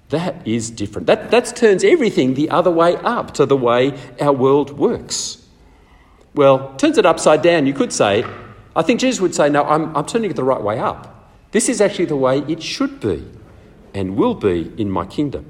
That 0.08 0.44
is 0.44 0.70
different. 0.70 1.06
That, 1.06 1.30
that 1.30 1.54
turns 1.54 1.84
everything 1.84 2.34
the 2.34 2.50
other 2.50 2.70
way 2.70 2.96
up 2.96 3.32
to 3.34 3.46
the 3.46 3.56
way 3.56 3.96
our 4.20 4.32
world 4.32 4.76
works. 4.76 5.46
Well, 6.34 6.74
turns 6.78 6.98
it 6.98 7.06
upside 7.06 7.42
down. 7.42 7.66
You 7.66 7.74
could 7.74 7.92
say, 7.92 8.24
I 8.74 8.82
think 8.82 8.98
Jesus 8.98 9.20
would 9.20 9.36
say, 9.36 9.48
no, 9.48 9.62
I'm, 9.62 9.96
I'm 9.96 10.04
turning 10.04 10.30
it 10.30 10.36
the 10.36 10.44
right 10.44 10.60
way 10.60 10.80
up. 10.80 11.30
This 11.52 11.68
is 11.68 11.80
actually 11.80 12.06
the 12.06 12.16
way 12.16 12.38
it 12.48 12.60
should 12.60 12.98
be 12.98 13.24
and 13.94 14.16
will 14.16 14.34
be 14.34 14.72
in 14.76 14.90
my 14.90 15.06
kingdom. 15.06 15.46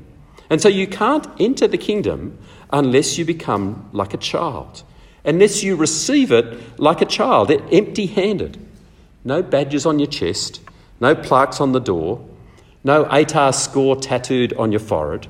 And 0.51 0.61
so 0.61 0.69
you 0.69 0.87
can't 0.89 1.27
enter 1.39 1.69
the 1.69 1.79
kingdom 1.79 2.37
unless 2.73 3.17
you 3.17 3.25
become 3.25 3.89
like 3.93 4.13
a 4.13 4.19
child, 4.19 4.83
unless 5.25 5.63
you 5.63 5.77
receive 5.77 6.33
it 6.33 6.79
like 6.79 7.01
a 7.01 7.07
child, 7.07 7.51
empty 7.51 8.07
handed. 8.07 8.59
No 9.25 9.43
badges 9.43 9.87
on 9.87 9.99
your 9.99 10.09
chest, 10.09 10.61
no 10.99 11.15
plaques 11.15 11.61
on 11.61 11.73
the 11.73 11.81
door, 11.81 12.27
no 12.83 13.05
ATAR 13.05 13.55
score 13.55 13.95
tattooed 13.95 14.53
on 14.55 14.73
your 14.73 14.81
forehead, 14.81 15.29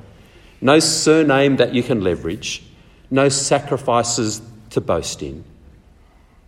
no 0.61 0.79
surname 0.79 1.57
that 1.57 1.75
you 1.75 1.83
can 1.83 2.03
leverage, 2.03 2.63
no 3.11 3.29
sacrifices 3.29 4.41
to 4.71 4.81
boast 4.81 5.23
in. 5.23 5.45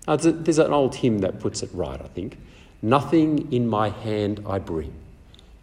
There's 0.06 0.58
an 0.58 0.72
old 0.72 0.94
hymn 0.94 1.18
that 1.18 1.40
puts 1.40 1.62
it 1.62 1.70
right, 1.72 2.00
I 2.00 2.08
think. 2.08 2.38
Nothing 2.80 3.52
in 3.52 3.68
my 3.68 3.90
hand 3.90 4.44
I 4.46 4.58
bring, 4.58 4.92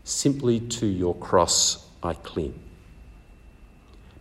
simply 0.03 0.59
to 0.59 0.85
your 0.85 1.15
cross 1.15 1.85
I 2.03 2.13
cling. 2.13 2.59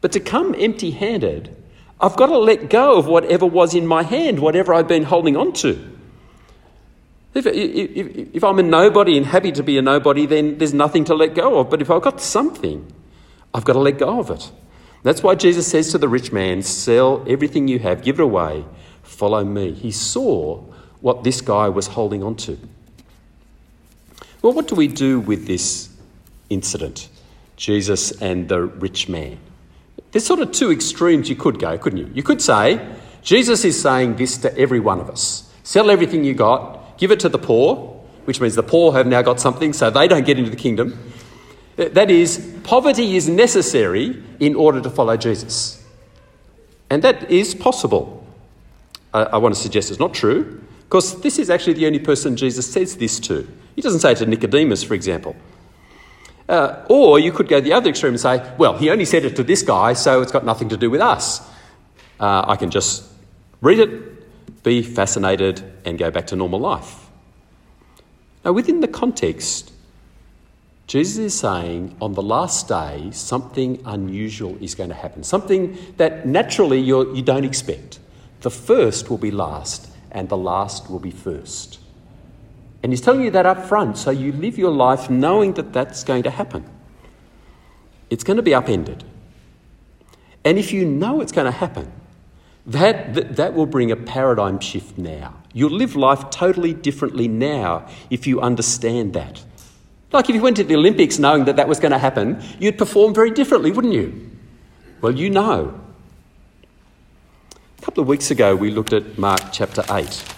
But 0.01 0.13
to 0.13 0.21
come 0.21 0.55
empty 0.59 0.93
handed, 0.93 1.55
I've 2.01 2.17
got 2.17 2.27
to 2.27 2.39
let 2.39 2.71
go 2.71 2.97
of 2.99 3.07
whatever 3.07 3.47
was 3.47 3.75
in 3.75 3.87
my 3.87 4.03
hand, 4.03 4.39
whatever 4.39 4.73
I've 4.73 4.89
been 4.89 5.05
holding 5.05 5.37
on 5.37 5.53
to. 5.55 5.97
If, 7.35 7.47
if, 7.47 8.35
if, 8.35 8.45
I'm 8.45 8.59
a 8.59 8.63
nobody 8.63 9.17
and 9.17 9.27
happy 9.27 9.53
to 9.53 9.63
be 9.63 9.79
a 9.79 9.83
nobody, 9.83 10.27
then 10.27 10.59
there's 10.59 10.75
nothing 10.75 11.05
to 11.05 11.15
let 11.15 11.35
go 11.35 11.59
of. 11.59 11.71
But 11.71 11.83
if 11.83 11.91
I've 11.91 12.03
got 12.03 12.21
something, 12.21 12.91
I've 13.53 13.65
got 13.65 13.75
to 13.75 13.79
let 13.81 13.99
go 13.99 14.19
of 14.19 14.31
it. 14.31 14.51
That's 15.03 15.23
why 15.23 15.35
Jesus 15.35 15.67
says 15.67 15.91
to 15.93 15.99
the 15.99 16.09
rich 16.09 16.33
man, 16.33 16.63
Sell 16.63 17.25
everything 17.29 17.69
you 17.69 17.79
have, 17.81 18.03
give 18.03 18.19
it 18.19 18.23
away, 18.23 18.65
follow 19.03 19.45
me. 19.45 19.73
He 19.73 19.91
saw 19.91 20.63
what 21.01 21.23
this 21.23 21.41
guy 21.41 21.69
was 21.69 21.89
holding 21.89 22.23
on 22.23 22.37
to. 22.37 22.59
Well, 24.43 24.53
what 24.53 24.69
do 24.69 24.75
we 24.75 24.89
do 24.89 25.21
with 25.21 25.47
this 25.47 25.89
incident? 26.51 27.09
Jesus 27.57 28.11
and 28.23 28.49
the 28.49 28.63
rich 28.63 29.09
man. 29.09 29.39
There's 30.19 30.27
sort 30.27 30.41
of 30.41 30.51
two 30.51 30.73
extremes 30.73 31.31
you 31.31 31.37
could 31.37 31.61
go, 31.61 31.79
couldn't 31.79 32.01
you? 32.01 32.11
You 32.13 32.25
could 32.25 32.43
say, 32.43 32.85
Jesus 33.23 33.65
is 33.65 33.81
saying 33.81 34.17
this 34.17 34.37
to 34.39 34.59
every 34.59 34.81
one 34.81 34.99
of 34.99 35.09
us 35.09 35.49
sell 35.63 35.91
everything 35.91 36.25
you 36.25 36.35
got, 36.35 36.99
give 36.99 37.13
it 37.13 37.21
to 37.21 37.29
the 37.29 37.39
poor, 37.39 38.03
which 38.25 38.41
means 38.41 38.57
the 38.57 38.65
poor 38.65 38.93
have 38.95 39.07
now 39.07 39.23
got 39.23 39.39
something 39.39 39.73
so 39.73 39.91
they 39.91 40.09
don't 40.09 40.27
get 40.27 40.37
into 40.37 40.51
the 40.51 40.57
kingdom. 40.57 40.99
That 41.77 42.11
is, 42.11 42.53
poverty 42.65 43.15
is 43.15 43.29
necessary 43.29 44.21
in 44.41 44.57
order 44.57 44.81
to 44.81 44.91
follow 44.91 45.17
Jesus. 45.17 45.87
And 46.91 47.01
that 47.05 47.31
is 47.31 47.55
possible. 47.55 48.27
I, 49.15 49.23
I 49.23 49.37
want 49.37 49.55
to 49.55 49.61
suggest 49.61 49.89
it's 49.89 50.01
not 50.01 50.15
true, 50.15 50.61
because 50.89 51.21
this 51.21 51.39
is 51.39 51.49
actually 51.49 51.75
the 51.75 51.87
only 51.87 52.01
person 52.01 52.37
Jesus 52.37 52.69
says 52.69 52.97
this 52.97 53.21
to. 53.21 53.47
He 53.77 53.83
doesn't 53.83 54.01
say 54.01 54.11
it 54.11 54.19
to 54.19 54.27
Nicodemus, 54.27 54.83
for 54.83 54.95
example. 54.95 55.37
Uh, 56.49 56.83
or 56.89 57.19
you 57.19 57.31
could 57.31 57.47
go 57.47 57.61
the 57.61 57.73
other 57.73 57.91
extreme 57.91 58.15
and 58.15 58.21
say, 58.21 58.55
well, 58.57 58.77
he 58.79 58.89
only 58.89 59.05
said 59.05 59.25
it 59.25 59.37
to 59.37 59.45
this 59.45 59.63
guy, 59.63 59.93
so 59.93 60.23
it's 60.23 60.33
got 60.33 60.45
nothing 60.45 60.69
to 60.71 60.77
do 60.77 60.89
with 60.89 61.01
us. 61.01 61.41
Uh, 62.19 62.45
I 62.47 62.57
can 62.57 62.71
just 62.71 63.05
read 63.61 63.79
it, 63.79 64.63
be 64.63 64.83
fascinated, 64.83 65.63
and 65.85 65.99
go 65.99 66.11
back 66.11 66.27
to 66.29 66.37
normal 66.37 66.61
life. 66.61 67.07
Now, 68.45 68.53
within 68.53 68.81
the 68.81 68.89
context, 68.89 69.73
Jesus 70.87 71.19
is 71.19 71.39
saying 71.39 71.95
on 72.01 72.15
the 72.15 72.23
last 72.23 72.67
day, 72.67 73.11
something 73.13 73.83
unusual 73.85 74.57
is 74.63 74.75
going 74.75 74.89
to 74.89 74.97
happen, 74.97 75.23
something 75.23 75.77
that 75.99 76.27
naturally 76.27 76.81
you're, 76.81 77.15
you 77.15 77.21
do 77.21 77.35
not 77.35 77.45
expect. 77.45 77.99
The 78.41 78.51
first 78.51 79.11
will 79.11 79.19
be 79.19 79.31
last, 79.31 79.91
and 80.11 80.31
the 80.31 80.37
last 80.39 80.89
will 80.89 81.01
be 81.01 81.11
first. 81.11 81.79
And 82.83 82.93
he's 82.93 83.01
telling 83.01 83.23
you 83.23 83.31
that 83.33 83.47
up 83.47 83.65
front, 83.67 83.99
so 83.99 84.11
you 84.11 84.33
live 84.33 84.57
your 84.57 84.71
life 84.71 85.11
knowing 85.11 85.55
that 85.55 85.73
that's 85.73 86.05
going 86.05 86.23
to 86.23 86.31
happen. 86.31 86.65
It's 88.11 88.25
going 88.25 88.37
to 88.37 88.43
be 88.43 88.55
upended. 88.55 89.05
And 90.45 90.59
if 90.59 90.73
you 90.73 90.85
know 90.85 91.21
it's 91.21 91.33
going 91.33 91.47
to 91.47 91.51
happen, 91.59 91.91
that, 92.67 93.15
that, 93.15 93.37
that 93.37 93.55
will 93.55 93.67
bring 93.67 93.91
a 93.91 93.97
paradigm 93.97 94.61
shift 94.61 94.97
now. 94.97 95.35
You'll 95.53 95.73
live 95.73 95.97
life 95.97 96.31
totally 96.31 96.73
differently 96.73 97.27
now 97.27 97.89
if 98.11 98.27
you 98.27 98.41
understand 98.41 99.15
that. 99.15 99.43
Like 100.13 100.29
if 100.29 100.37
you 100.37 100.43
went 100.43 100.57
to 100.59 100.65
the 100.65 100.77
Olympics 100.77 101.19
knowing 101.19 101.45
that 101.47 101.57
that 101.57 101.69
was 101.69 101.81
going 101.81 101.93
to 101.93 101.99
happen, 101.99 102.43
you'd 102.59 102.79
perform 102.79 103.13
very 103.13 103.31
differently, 103.31 103.73
wouldn't 103.73 103.95
you? 103.95 104.31
Well, 105.01 105.13
you 105.13 105.31
know. 105.31 105.81
A 107.79 107.83
couple 107.83 108.03
of 108.03 108.09
weeks 108.09 108.31
ago, 108.31 108.55
we 108.55 108.71
looked 108.71 108.93
at 108.93 109.19
Mark 109.19 109.41
chapter 109.53 109.83
8 109.91 110.38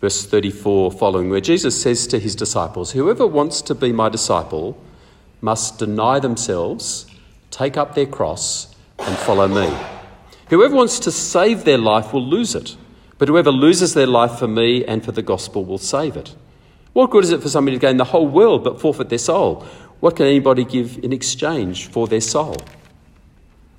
verse 0.00 0.24
34 0.26 0.92
following, 0.92 1.30
where 1.30 1.40
Jesus 1.40 1.80
says 1.80 2.06
to 2.08 2.18
his 2.18 2.36
disciples, 2.36 2.92
Whoever 2.92 3.26
wants 3.26 3.62
to 3.62 3.74
be 3.74 3.92
my 3.92 4.08
disciple 4.08 4.76
must 5.40 5.78
deny 5.78 6.18
themselves, 6.18 7.06
take 7.50 7.76
up 7.76 7.94
their 7.94 8.06
cross, 8.06 8.74
and 8.98 9.16
follow 9.18 9.48
me. 9.48 9.74
Whoever 10.48 10.74
wants 10.74 11.00
to 11.00 11.10
save 11.10 11.64
their 11.64 11.78
life 11.78 12.12
will 12.12 12.24
lose 12.24 12.54
it, 12.54 12.76
but 13.18 13.28
whoever 13.28 13.50
loses 13.50 13.94
their 13.94 14.06
life 14.06 14.38
for 14.38 14.48
me 14.48 14.84
and 14.84 15.04
for 15.04 15.12
the 15.12 15.22
gospel 15.22 15.64
will 15.64 15.78
save 15.78 16.16
it. 16.16 16.34
What 16.92 17.10
good 17.10 17.24
is 17.24 17.30
it 17.30 17.42
for 17.42 17.48
somebody 17.48 17.76
to 17.76 17.80
gain 17.80 17.96
the 17.96 18.04
whole 18.04 18.26
world 18.26 18.64
but 18.64 18.80
forfeit 18.80 19.08
their 19.08 19.18
soul? 19.18 19.66
What 20.00 20.16
can 20.16 20.26
anybody 20.26 20.64
give 20.64 20.98
in 21.02 21.12
exchange 21.12 21.88
for 21.88 22.06
their 22.06 22.20
soul? 22.20 22.56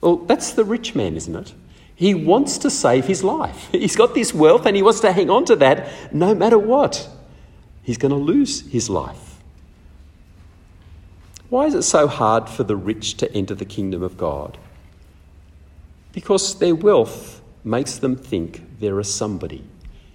Well, 0.01 0.17
that's 0.17 0.51
the 0.53 0.63
rich 0.63 0.93
man, 0.93 1.15
isn't 1.15 1.35
it? 1.35 1.53
He 1.97 2.13
wants 2.13 2.59
to 2.59 2.69
save 2.69 3.05
his 3.05 3.23
life. 3.23 3.69
He's 3.71 3.95
got 3.95 4.13
this 4.13 4.31
wealth 4.31 4.67
and 4.67 4.75
he 4.75 4.83
wants 4.83 4.99
to 4.99 5.11
hang 5.11 5.31
on 5.31 5.45
to 5.45 5.55
that 5.57 6.13
no 6.13 6.35
matter 6.35 6.57
what. 6.57 7.09
He's 7.81 7.97
going 7.97 8.11
to 8.11 8.17
lose 8.17 8.69
his 8.69 8.87
life. 8.87 9.41
Why 11.49 11.65
is 11.65 11.73
it 11.73 11.81
so 11.81 12.07
hard 12.07 12.49
for 12.49 12.63
the 12.63 12.75
rich 12.75 13.15
to 13.17 13.33
enter 13.33 13.55
the 13.55 13.65
kingdom 13.65 14.03
of 14.03 14.15
God? 14.15 14.59
Because 16.11 16.59
their 16.59 16.75
wealth 16.75 17.41
makes 17.63 17.97
them 17.97 18.15
think 18.15 18.79
they're 18.79 18.99
a 18.99 19.03
somebody. 19.03 19.63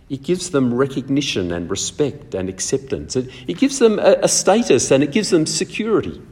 It 0.08 0.22
gives 0.22 0.50
them 0.50 0.72
recognition 0.72 1.50
and 1.50 1.68
respect 1.68 2.34
and 2.34 2.48
acceptance. 2.48 3.16
It, 3.16 3.28
it 3.48 3.58
gives 3.58 3.80
them 3.80 3.98
a, 3.98 4.18
a 4.22 4.28
status 4.28 4.92
and 4.92 5.02
it 5.02 5.10
gives 5.10 5.30
them 5.30 5.46
security. 5.46 6.22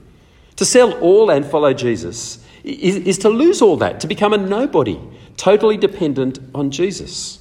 To 0.57 0.65
sell 0.65 0.93
all 1.01 1.31
and 1.31 1.45
follow 1.45 1.73
Jesus 1.73 2.45
is, 2.63 2.97
is 2.97 3.19
to 3.19 3.31
lose 3.31 3.63
all 3.63 3.79
that, 3.79 3.99
to 4.01 4.07
become 4.07 4.33
a 4.33 4.39
nobody, 4.39 5.01
totally 5.41 5.79
dependent 5.79 6.39
on 6.55 6.71
Jesus. 6.71 7.39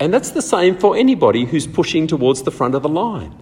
And 0.00 0.12
that's 0.12 0.32
the 0.32 0.42
same 0.42 0.76
for 0.76 0.96
anybody 0.96 1.44
who's 1.44 1.66
pushing 1.66 2.08
towards 2.08 2.42
the 2.42 2.50
front 2.50 2.74
of 2.74 2.82
the 2.82 2.88
line. 2.88 3.32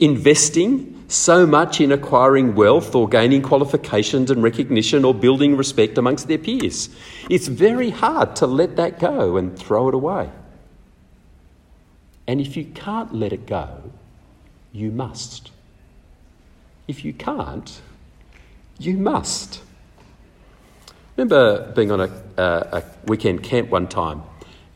Investing 0.00 1.04
so 1.08 1.46
much 1.46 1.80
in 1.80 1.92
acquiring 1.92 2.54
wealth 2.54 2.94
or 2.94 3.06
gaining 3.06 3.42
qualifications 3.42 4.30
and 4.30 4.42
recognition 4.42 5.04
or 5.04 5.12
building 5.12 5.58
respect 5.58 5.98
amongst 5.98 6.26
their 6.26 6.38
peers. 6.38 6.88
It's 7.28 7.48
very 7.48 7.90
hard 7.90 8.34
to 8.36 8.46
let 8.46 8.76
that 8.76 8.98
go 8.98 9.36
and 9.36 9.56
throw 9.58 9.88
it 9.88 9.94
away. 9.94 10.30
And 12.26 12.40
if 12.40 12.56
you 12.56 12.64
can't 12.64 13.14
let 13.14 13.34
it 13.34 13.46
go, 13.46 13.92
you 14.72 14.90
must. 14.90 15.50
If 16.86 17.04
you 17.04 17.12
can't, 17.12 17.82
you 18.78 18.96
must 18.96 19.60
remember 21.18 21.72
being 21.72 21.90
on 21.90 22.00
a, 22.00 22.10
a 22.36 22.82
weekend 23.06 23.42
camp 23.42 23.70
one 23.70 23.88
time, 23.88 24.22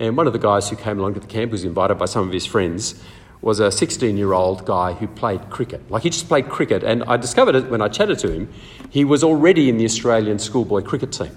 and 0.00 0.16
one 0.16 0.26
of 0.26 0.32
the 0.32 0.38
guys 0.38 0.68
who 0.68 0.74
came 0.74 0.98
along 0.98 1.14
to 1.14 1.20
the 1.20 1.26
camp 1.26 1.52
was 1.52 1.62
invited 1.64 1.94
by 1.96 2.06
some 2.06 2.26
of 2.26 2.32
his 2.32 2.44
friends 2.44 3.00
was 3.40 3.60
a 3.60 3.70
16 3.70 4.16
year 4.16 4.32
old 4.32 4.64
guy 4.66 4.92
who 4.92 5.06
played 5.06 5.50
cricket. 5.50 5.88
Like 5.90 6.02
he 6.02 6.10
just 6.10 6.26
played 6.26 6.48
cricket, 6.48 6.82
and 6.82 7.04
I 7.04 7.16
discovered 7.16 7.54
it 7.54 7.70
when 7.70 7.80
I 7.80 7.88
chatted 7.88 8.18
to 8.20 8.30
him. 8.32 8.52
He 8.90 9.04
was 9.04 9.22
already 9.22 9.68
in 9.68 9.78
the 9.78 9.84
Australian 9.84 10.40
schoolboy 10.40 10.82
cricket 10.82 11.12
team. 11.12 11.36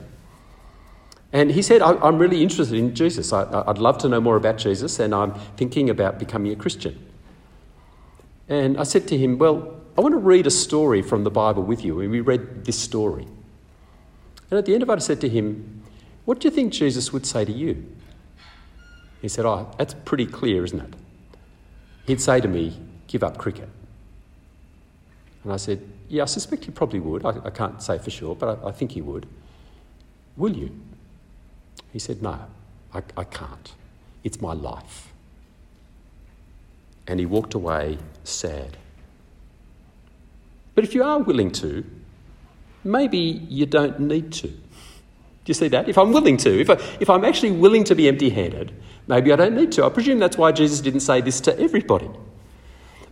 And 1.31 1.51
he 1.51 1.61
said, 1.61 1.81
I'm 1.81 2.17
really 2.17 2.41
interested 2.41 2.77
in 2.77 2.95
Jesus. 2.95 3.33
I'd 3.33 3.77
love 3.77 3.97
to 3.99 4.09
know 4.09 4.21
more 4.21 4.37
about 4.37 4.57
Jesus, 4.57 4.99
and 4.99 5.13
I'm 5.13 5.33
thinking 5.57 5.89
about 5.89 6.17
becoming 6.17 6.51
a 6.51 6.55
Christian. 6.55 6.97
And 8.47 8.77
I 8.77 8.83
said 8.83 9.07
to 9.09 9.17
him, 9.17 9.37
Well, 9.37 9.81
I 9.97 10.01
want 10.01 10.13
to 10.13 10.17
read 10.17 10.47
a 10.47 10.51
story 10.51 11.01
from 11.01 11.23
the 11.23 11.31
Bible 11.31 11.63
with 11.63 11.83
you. 11.83 11.99
And 11.99 12.09
we 12.09 12.21
read 12.21 12.65
this 12.65 12.79
story. 12.79 13.27
And 14.49 14.57
at 14.57 14.65
the 14.65 14.73
end 14.73 14.83
of 14.83 14.89
it, 14.89 14.93
I 14.93 14.99
said 14.99 15.21
to 15.21 15.29
him, 15.29 15.83
What 16.25 16.39
do 16.39 16.47
you 16.47 16.53
think 16.53 16.73
Jesus 16.73 17.11
would 17.11 17.25
say 17.25 17.45
to 17.45 17.51
you? 17.51 17.85
He 19.21 19.27
said, 19.27 19.45
Oh, 19.45 19.71
that's 19.77 19.93
pretty 19.93 20.25
clear, 20.25 20.63
isn't 20.63 20.79
it? 20.79 20.93
He'd 22.05 22.21
say 22.21 22.39
to 22.41 22.47
me, 22.47 22.79
Give 23.07 23.23
up 23.23 23.37
cricket. 23.37 23.69
And 25.43 25.53
I 25.53 25.57
said, 25.57 25.81
Yeah, 26.09 26.23
I 26.23 26.25
suspect 26.25 26.65
he 26.65 26.71
probably 26.71 26.99
would. 26.99 27.25
I, 27.25 27.33
I 27.45 27.49
can't 27.49 27.81
say 27.81 27.97
for 27.97 28.11
sure, 28.11 28.35
but 28.35 28.59
I, 28.63 28.69
I, 28.69 28.71
think 28.71 28.91
he 28.91 29.01
would. 29.01 29.25
Will 30.37 30.55
you? 30.55 30.71
He 31.91 31.99
said, 31.99 32.21
No, 32.21 32.39
I, 32.93 33.01
I 33.17 33.23
can't. 33.23 33.73
It's 34.23 34.41
my 34.41 34.53
life. 34.53 35.11
And 37.07 37.19
he 37.19 37.25
walked 37.25 37.53
away 37.53 37.99
sad. 38.23 38.77
But 40.73 40.83
if 40.83 40.93
you 40.93 41.03
are 41.03 41.19
willing 41.19 41.51
to, 41.53 41.85
maybe 42.85 43.17
you 43.17 43.65
don't 43.65 43.99
need 43.99 44.31
to. 44.33 44.47
Do 44.47 45.51
you 45.51 45.53
see 45.53 45.67
that? 45.69 45.89
If 45.89 45.97
I'm 45.97 46.11
willing 46.11 46.37
to, 46.37 46.59
if, 46.59 46.69
I, 46.69 46.73
if 46.99 47.09
I'm 47.09 47.25
actually 47.25 47.51
willing 47.51 47.83
to 47.85 47.95
be 47.95 48.07
empty 48.07 48.29
handed, 48.29 48.71
maybe 49.07 49.31
I 49.31 49.35
don't 49.35 49.55
need 49.55 49.71
to. 49.73 49.85
I 49.85 49.89
presume 49.89 50.19
that's 50.19 50.37
why 50.37 50.51
Jesus 50.51 50.81
didn't 50.81 51.01
say 51.01 51.21
this 51.21 51.39
to 51.41 51.59
everybody. 51.59 52.09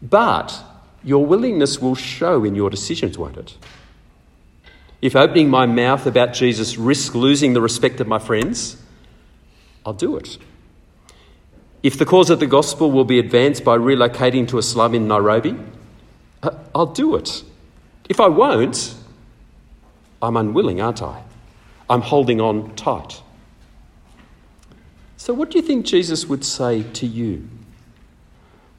But 0.02 0.64
your 1.04 1.26
willingness 1.26 1.80
will 1.80 1.96
show 1.96 2.44
in 2.44 2.56
your 2.56 2.70
decisions, 2.70 3.18
won't 3.18 3.38
it? 3.38 3.58
If 5.02 5.16
opening 5.16 5.50
my 5.50 5.66
mouth 5.66 6.06
about 6.06 6.34
Jesus 6.34 6.78
risks 6.78 7.14
losing 7.14 7.54
the 7.54 7.62
respect 7.62 8.00
of 8.00 8.08
my 8.08 8.20
friends, 8.20 8.82
I'll 9.86 9.94
do 9.94 10.16
it. 10.16 10.38
If 11.84 11.98
the 11.98 12.06
cause 12.06 12.30
of 12.30 12.40
the 12.40 12.48
gospel 12.48 12.90
will 12.90 13.04
be 13.04 13.20
advanced 13.20 13.66
by 13.66 13.78
relocating 13.78 14.48
to 14.48 14.58
a 14.58 14.64
slum 14.64 14.96
in 14.96 15.08
Nairobi, 15.08 15.58
uh, 16.42 16.52
I'll 16.74 16.86
do 16.86 17.16
it. 17.16 17.44
If 18.08 18.22
I 18.22 18.30
won't, 18.30 18.96
I'm 20.24 20.38
unwilling, 20.38 20.80
aren't 20.80 21.02
I? 21.02 21.22
I'm 21.90 22.02
holding 22.02 22.40
on 22.40 22.74
tight. 22.76 23.22
So, 25.18 25.34
what 25.34 25.52
do 25.52 25.58
you 25.58 25.62
think 25.62 25.86
Jesus 25.86 26.26
would 26.28 26.46
say 26.46 26.84
to 26.94 27.06
you? 27.06 27.48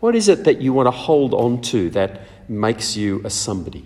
What 0.00 0.14
is 0.16 0.28
it 0.28 0.44
that 0.44 0.60
you 0.60 0.72
want 0.72 0.86
to 0.86 0.90
hold 0.90 1.34
on 1.34 1.60
to 1.62 1.90
that 1.90 2.22
makes 2.48 2.96
you 2.96 3.20
a 3.24 3.30
somebody? 3.30 3.84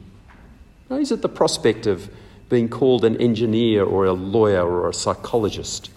Is 0.90 1.12
it 1.12 1.20
the 1.20 1.28
prospect 1.28 1.86
of 1.86 2.08
being 2.48 2.68
called 2.68 3.04
an 3.04 3.20
engineer 3.20 3.84
or 3.84 4.06
a 4.06 4.12
lawyer 4.12 4.66
or 4.66 4.88
a 4.88 4.94
psychologist? 4.94 5.90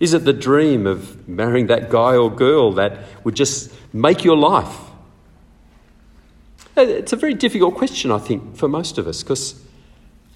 Is 0.00 0.14
it 0.14 0.24
the 0.24 0.32
dream 0.32 0.86
of 0.86 1.28
marrying 1.28 1.66
that 1.66 1.90
guy 1.90 2.16
or 2.16 2.30
girl 2.30 2.72
that 2.74 2.98
would 3.24 3.34
just 3.34 3.72
make 3.92 4.24
your 4.24 4.36
life? 4.36 4.76
Uh, 6.76 6.82
it's 6.82 7.12
a 7.12 7.16
very 7.16 7.34
difficult 7.34 7.74
question, 7.74 8.12
I 8.12 8.18
think, 8.18 8.56
for 8.56 8.68
most 8.68 8.98
of 8.98 9.08
us 9.08 9.22
because 9.22 9.60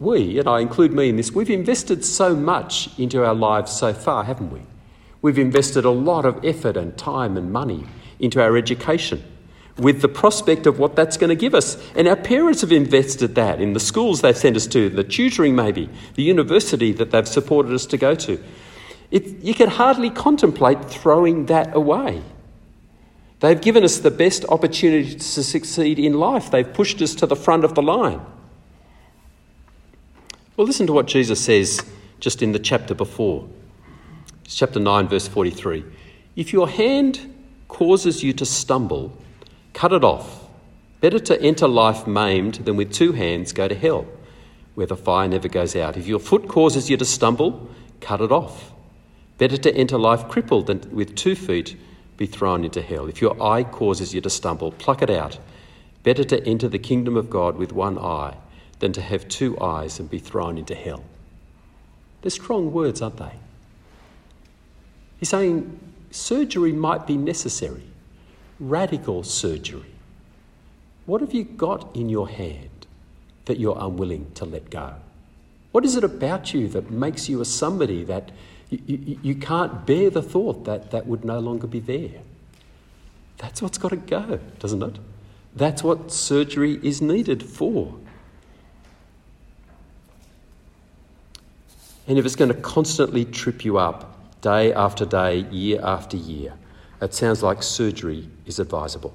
we, 0.03 0.38
and 0.38 0.49
I 0.49 0.61
include 0.61 0.93
me 0.93 1.09
in 1.09 1.17
this, 1.17 1.33
we've 1.33 1.51
invested 1.51 2.05
so 2.05 2.35
much 2.35 2.91
into 2.99 3.25
our 3.25 3.35
lives 3.35 3.73
so 3.73 3.93
far, 3.93 4.25
haven't 4.25 4.51
we? 4.51 4.62
We've 5.23 5.38
invested 5.38 5.85
a 5.85 5.91
lot 5.91 6.25
of 6.25 6.45
effort 6.45 6.77
and 6.77 6.97
time 6.99 7.37
and 7.37 7.53
money 7.53 7.87
into 8.19 8.43
our 8.43 8.57
education 8.57 9.23
with 9.79 10.03
the 10.03 10.09
prospect 10.09 10.67
of 10.67 10.79
what 10.79 10.97
that's 10.97 11.17
going 11.17 11.31
to 11.31 11.37
give 11.37 11.55
us. 11.55 11.77
And 11.95 12.07
our 12.07 12.17
parents 12.17 12.61
have 12.61 12.73
invested 12.73 13.35
that 13.37 13.61
in 13.61 13.73
the 13.73 13.81
schools 13.81 14.21
they've 14.21 14.37
sent 14.37 14.57
us 14.57 14.67
to, 14.69 14.91
the 14.91 15.05
tutoring 15.05 15.55
maybe, 15.55 15.88
the 16.15 16.23
university 16.23 16.93
that 16.93 17.11
they've 17.11 17.27
supported 17.27 17.73
us 17.73 17.87
to 17.87 17.97
go 17.97 18.15
to. 18.17 18.43
It, 19.11 19.43
you 19.43 19.55
can 19.55 19.69
hardly 19.69 20.11
contemplate 20.11 20.85
throwing 20.91 21.47
that 21.47 21.75
away. 21.75 22.23
They've 23.41 23.61
given 23.61 23.83
us 23.83 23.99
the 23.99 24.11
best 24.11 24.45
opportunity 24.47 25.15
to 25.15 25.43
succeed 25.43 25.99
in 25.99 26.15
life. 26.15 26.51
They've 26.51 26.73
pushed 26.73 27.03
us 27.03 27.15
to 27.17 27.27
the 27.27 27.37
front 27.37 27.65
of 27.65 27.75
the 27.75 27.83
line. 27.83 28.21
Well, 30.62 30.68
listen 30.68 30.87
to 30.87 30.92
what 30.92 31.07
Jesus 31.07 31.40
says 31.40 31.85
just 32.20 32.40
in 32.40 32.53
the 32.53 32.59
chapter 32.61 32.94
before. 32.94 33.48
It's 34.44 34.55
chapter 34.55 34.79
9, 34.79 35.09
verse 35.09 35.27
43. 35.27 35.85
If 36.37 36.53
your 36.53 36.68
hand 36.68 37.35
causes 37.66 38.22
you 38.22 38.33
to 38.35 38.46
stumble, 38.46 39.12
Cut 39.72 39.92
it 39.92 40.05
off. 40.05 40.46
Better 41.01 41.18
to 41.18 41.42
enter 41.42 41.66
life 41.66 42.07
maimed 42.07 42.55
than 42.64 42.77
with 42.77 42.92
two 42.92 43.11
hands 43.11 43.53
go 43.53 43.66
to 43.66 43.75
hell, 43.75 44.07
where 44.77 44.87
the 44.87 44.96
fire 44.96 45.27
never 45.27 45.48
goes 45.48 45.75
out. 45.75 45.96
If 45.96 46.07
your 46.07 46.20
foot 46.20 46.46
causes 46.46 46.88
you 46.88 46.96
to 46.96 47.05
stumble, 47.05 47.68
cut 48.01 48.20
it 48.20 48.31
off. 48.31 48.70
Better 49.38 49.57
to 49.57 49.75
enter 49.75 49.98
life 49.98 50.29
crippled 50.29 50.68
than 50.68 50.88
with 50.92 51.16
two 51.16 51.35
feet 51.35 51.77
be 52.16 52.27
thrown 52.27 52.64
into 52.64 52.83
hell. 52.83 53.09
If 53.09 53.20
your 53.20 53.35
eye 53.42 53.64
causes 53.64 54.14
you 54.14 54.20
to 54.20 54.31
stumble, 54.31 54.70
pluck 54.70 55.03
it 55.03 55.11
out. 55.11 55.40
Better 56.05 56.22
to 56.22 56.46
enter 56.46 56.68
the 56.68 56.79
kingdom 56.79 57.16
of 57.16 57.31
God 57.31 57.57
with 57.57 57.72
one 57.72 57.98
eye 57.98 58.37
than 58.83 58.92
to 58.92 59.01
have 59.01 59.29
two 59.29 59.57
eyes 59.61 60.01
and 60.01 60.11
be 60.11 60.18
thrown 60.18 60.59
into 60.59 60.75
hell. 60.75 61.05
They're 62.21 62.31
strong 62.31 62.73
words, 62.73 63.01
aren't 63.01 63.18
they? 63.18 63.37
He's 65.21 65.29
saying 65.29 65.79
surgery 66.11 66.73
might 66.73 67.07
be 67.07 67.16
necessary 67.16 67.85
radical 68.59 69.23
surgery. 69.23 69.90
What 71.07 71.21
have 71.21 71.33
you 71.33 71.45
got 71.45 71.95
in 71.97 72.09
your 72.09 72.29
hand 72.29 72.87
that 73.47 73.59
you're 73.59 73.77
unwilling 73.79 74.31
to 74.35 74.45
let 74.45 74.71
go? 74.71 74.95
What 75.71 75.85
is 75.85 75.97
it 75.97 76.05
about 76.05 76.53
you 76.53 76.68
that 76.68 76.90
makes 76.90 77.29
you 77.29 77.40
a 77.40 77.45
somebody 77.45 78.05
that 78.05 78.31
you, 78.68 78.79
you, 78.87 79.18
you 79.23 79.35
can't 79.35 79.87
bear 79.87 80.11
the 80.11 80.23
thought 80.23 80.64
that 80.64 80.90
that 80.90 81.07
would 81.07 81.25
no 81.25 81.38
longer 81.38 81.66
be 81.66 81.81
there? 81.81 82.21
That's 83.38 83.62
what's 83.62 83.79
got 83.79 83.90
to 83.90 83.97
go, 83.97 84.38
doesn't 84.59 84.83
it? 84.83 84.99
That's 85.55 85.83
what 85.83 86.12
surgery 86.12 86.79
is 86.83 87.01
needed 87.01 87.42
for. 87.42 87.97
And 92.07 92.19
if 92.19 92.25
it's 92.25 92.37
going 92.37 92.53
to 92.53 92.61
constantly 92.61 93.25
trip 93.25 93.65
you 93.65 93.79
up 93.79 94.41
day 94.41 94.73
after 94.73 95.05
day, 95.05 95.41
year 95.51 95.81
after 95.83 96.17
year, 96.17 96.55
it 97.01 97.15
sounds 97.15 97.43
like 97.43 97.62
surgery 97.62 98.29
is 98.47 98.59
advisable. 98.59 99.15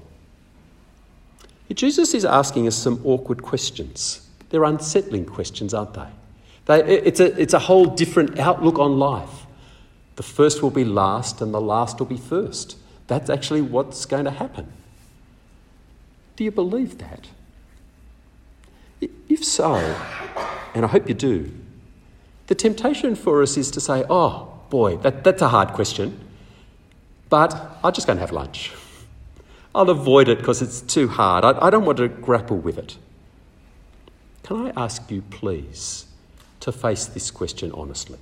Jesus 1.72 2.14
is 2.14 2.24
asking 2.24 2.66
us 2.66 2.76
some 2.76 3.00
awkward 3.04 3.42
questions. 3.42 4.26
They're 4.50 4.64
unsettling 4.64 5.26
questions, 5.26 5.74
aren't 5.74 5.94
they? 5.94 6.08
they 6.66 6.98
it's, 6.98 7.20
a, 7.20 7.38
it's 7.40 7.54
a 7.54 7.58
whole 7.58 7.86
different 7.86 8.38
outlook 8.38 8.78
on 8.78 8.98
life. 8.98 9.46
The 10.16 10.22
first 10.22 10.62
will 10.62 10.70
be 10.70 10.84
last, 10.84 11.40
and 11.40 11.52
the 11.52 11.60
last 11.60 11.98
will 11.98 12.06
be 12.06 12.16
first. 12.16 12.76
That's 13.06 13.30
actually 13.30 13.62
what's 13.62 14.04
going 14.06 14.24
to 14.24 14.30
happen. 14.30 14.72
Do 16.36 16.44
you 16.44 16.50
believe 16.50 16.98
that? 16.98 17.28
If 19.00 19.44
so, 19.44 19.74
and 20.74 20.84
I 20.84 20.88
hope 20.88 21.08
you 21.08 21.14
do, 21.14 21.52
the 22.48 22.54
temptation 22.54 23.14
for 23.14 23.42
us 23.42 23.56
is 23.56 23.70
to 23.70 23.80
say, 23.80 24.04
oh, 24.10 24.52
boy, 24.70 24.96
that, 24.98 25.22
that's 25.22 25.42
a 25.42 25.48
hard 25.48 25.68
question. 25.68 26.18
But 27.28 27.54
I'm 27.84 27.92
just 27.92 28.06
going 28.06 28.16
to 28.16 28.20
have 28.20 28.32
lunch. 28.32 28.72
I'll 29.74 29.90
avoid 29.90 30.28
it 30.28 30.38
because 30.38 30.62
it's 30.62 30.80
too 30.80 31.08
hard. 31.08 31.44
I, 31.44 31.66
I 31.66 31.70
don't 31.70 31.84
want 31.84 31.98
to 31.98 32.08
grapple 32.08 32.56
with 32.56 32.78
it. 32.78 32.96
Can 34.42 34.66
I 34.66 34.72
ask 34.82 35.10
you, 35.10 35.20
please, 35.22 36.06
to 36.60 36.72
face 36.72 37.04
this 37.04 37.30
question 37.30 37.70
honestly? 37.72 38.18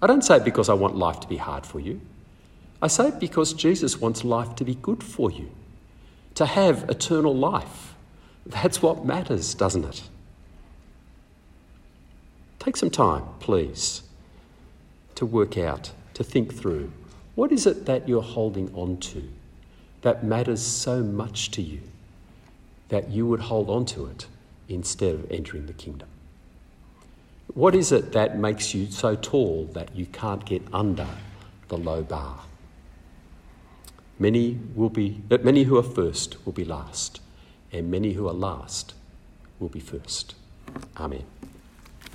I 0.00 0.06
don't 0.06 0.22
say 0.22 0.38
it 0.38 0.44
because 0.44 0.70
I 0.70 0.74
want 0.74 0.96
life 0.96 1.20
to 1.20 1.28
be 1.28 1.36
hard 1.36 1.66
for 1.66 1.78
you. 1.78 2.00
I 2.80 2.86
say 2.86 3.08
it 3.08 3.20
because 3.20 3.52
Jesus 3.52 4.00
wants 4.00 4.24
life 4.24 4.56
to 4.56 4.64
be 4.64 4.74
good 4.76 5.04
for 5.04 5.30
you, 5.30 5.50
to 6.34 6.46
have 6.46 6.88
eternal 6.88 7.36
life. 7.36 7.94
That's 8.46 8.82
what 8.82 9.04
matters, 9.04 9.54
doesn't 9.54 9.84
it? 9.84 10.02
Take 12.62 12.76
some 12.76 12.90
time, 12.90 13.24
please, 13.40 14.02
to 15.16 15.26
work 15.26 15.58
out, 15.58 15.90
to 16.14 16.22
think 16.22 16.54
through 16.54 16.92
what 17.34 17.50
is 17.50 17.66
it 17.66 17.86
that 17.86 18.08
you're 18.08 18.22
holding 18.22 18.72
on 18.72 18.98
to 18.98 19.28
that 20.02 20.22
matters 20.22 20.62
so 20.62 21.02
much 21.02 21.50
to 21.50 21.60
you 21.60 21.80
that 22.88 23.10
you 23.10 23.26
would 23.26 23.40
hold 23.40 23.68
on 23.68 23.84
to 23.86 24.06
it 24.06 24.28
instead 24.68 25.12
of 25.12 25.28
entering 25.28 25.66
the 25.66 25.72
kingdom? 25.72 26.06
What 27.52 27.74
is 27.74 27.90
it 27.90 28.12
that 28.12 28.38
makes 28.38 28.74
you 28.74 28.86
so 28.92 29.16
tall 29.16 29.68
that 29.72 29.96
you 29.96 30.06
can't 30.06 30.44
get 30.44 30.62
under 30.72 31.08
the 31.66 31.76
low 31.76 32.04
bar? 32.04 32.44
Many 34.20 34.60
will 34.76 34.88
be, 34.88 35.20
many 35.28 35.64
who 35.64 35.76
are 35.78 35.82
first 35.82 36.36
will 36.46 36.52
be 36.52 36.64
last, 36.64 37.20
and 37.72 37.90
many 37.90 38.12
who 38.12 38.28
are 38.28 38.32
last 38.32 38.94
will 39.58 39.68
be 39.68 39.80
first. 39.80 40.36
Amen. 40.96 41.24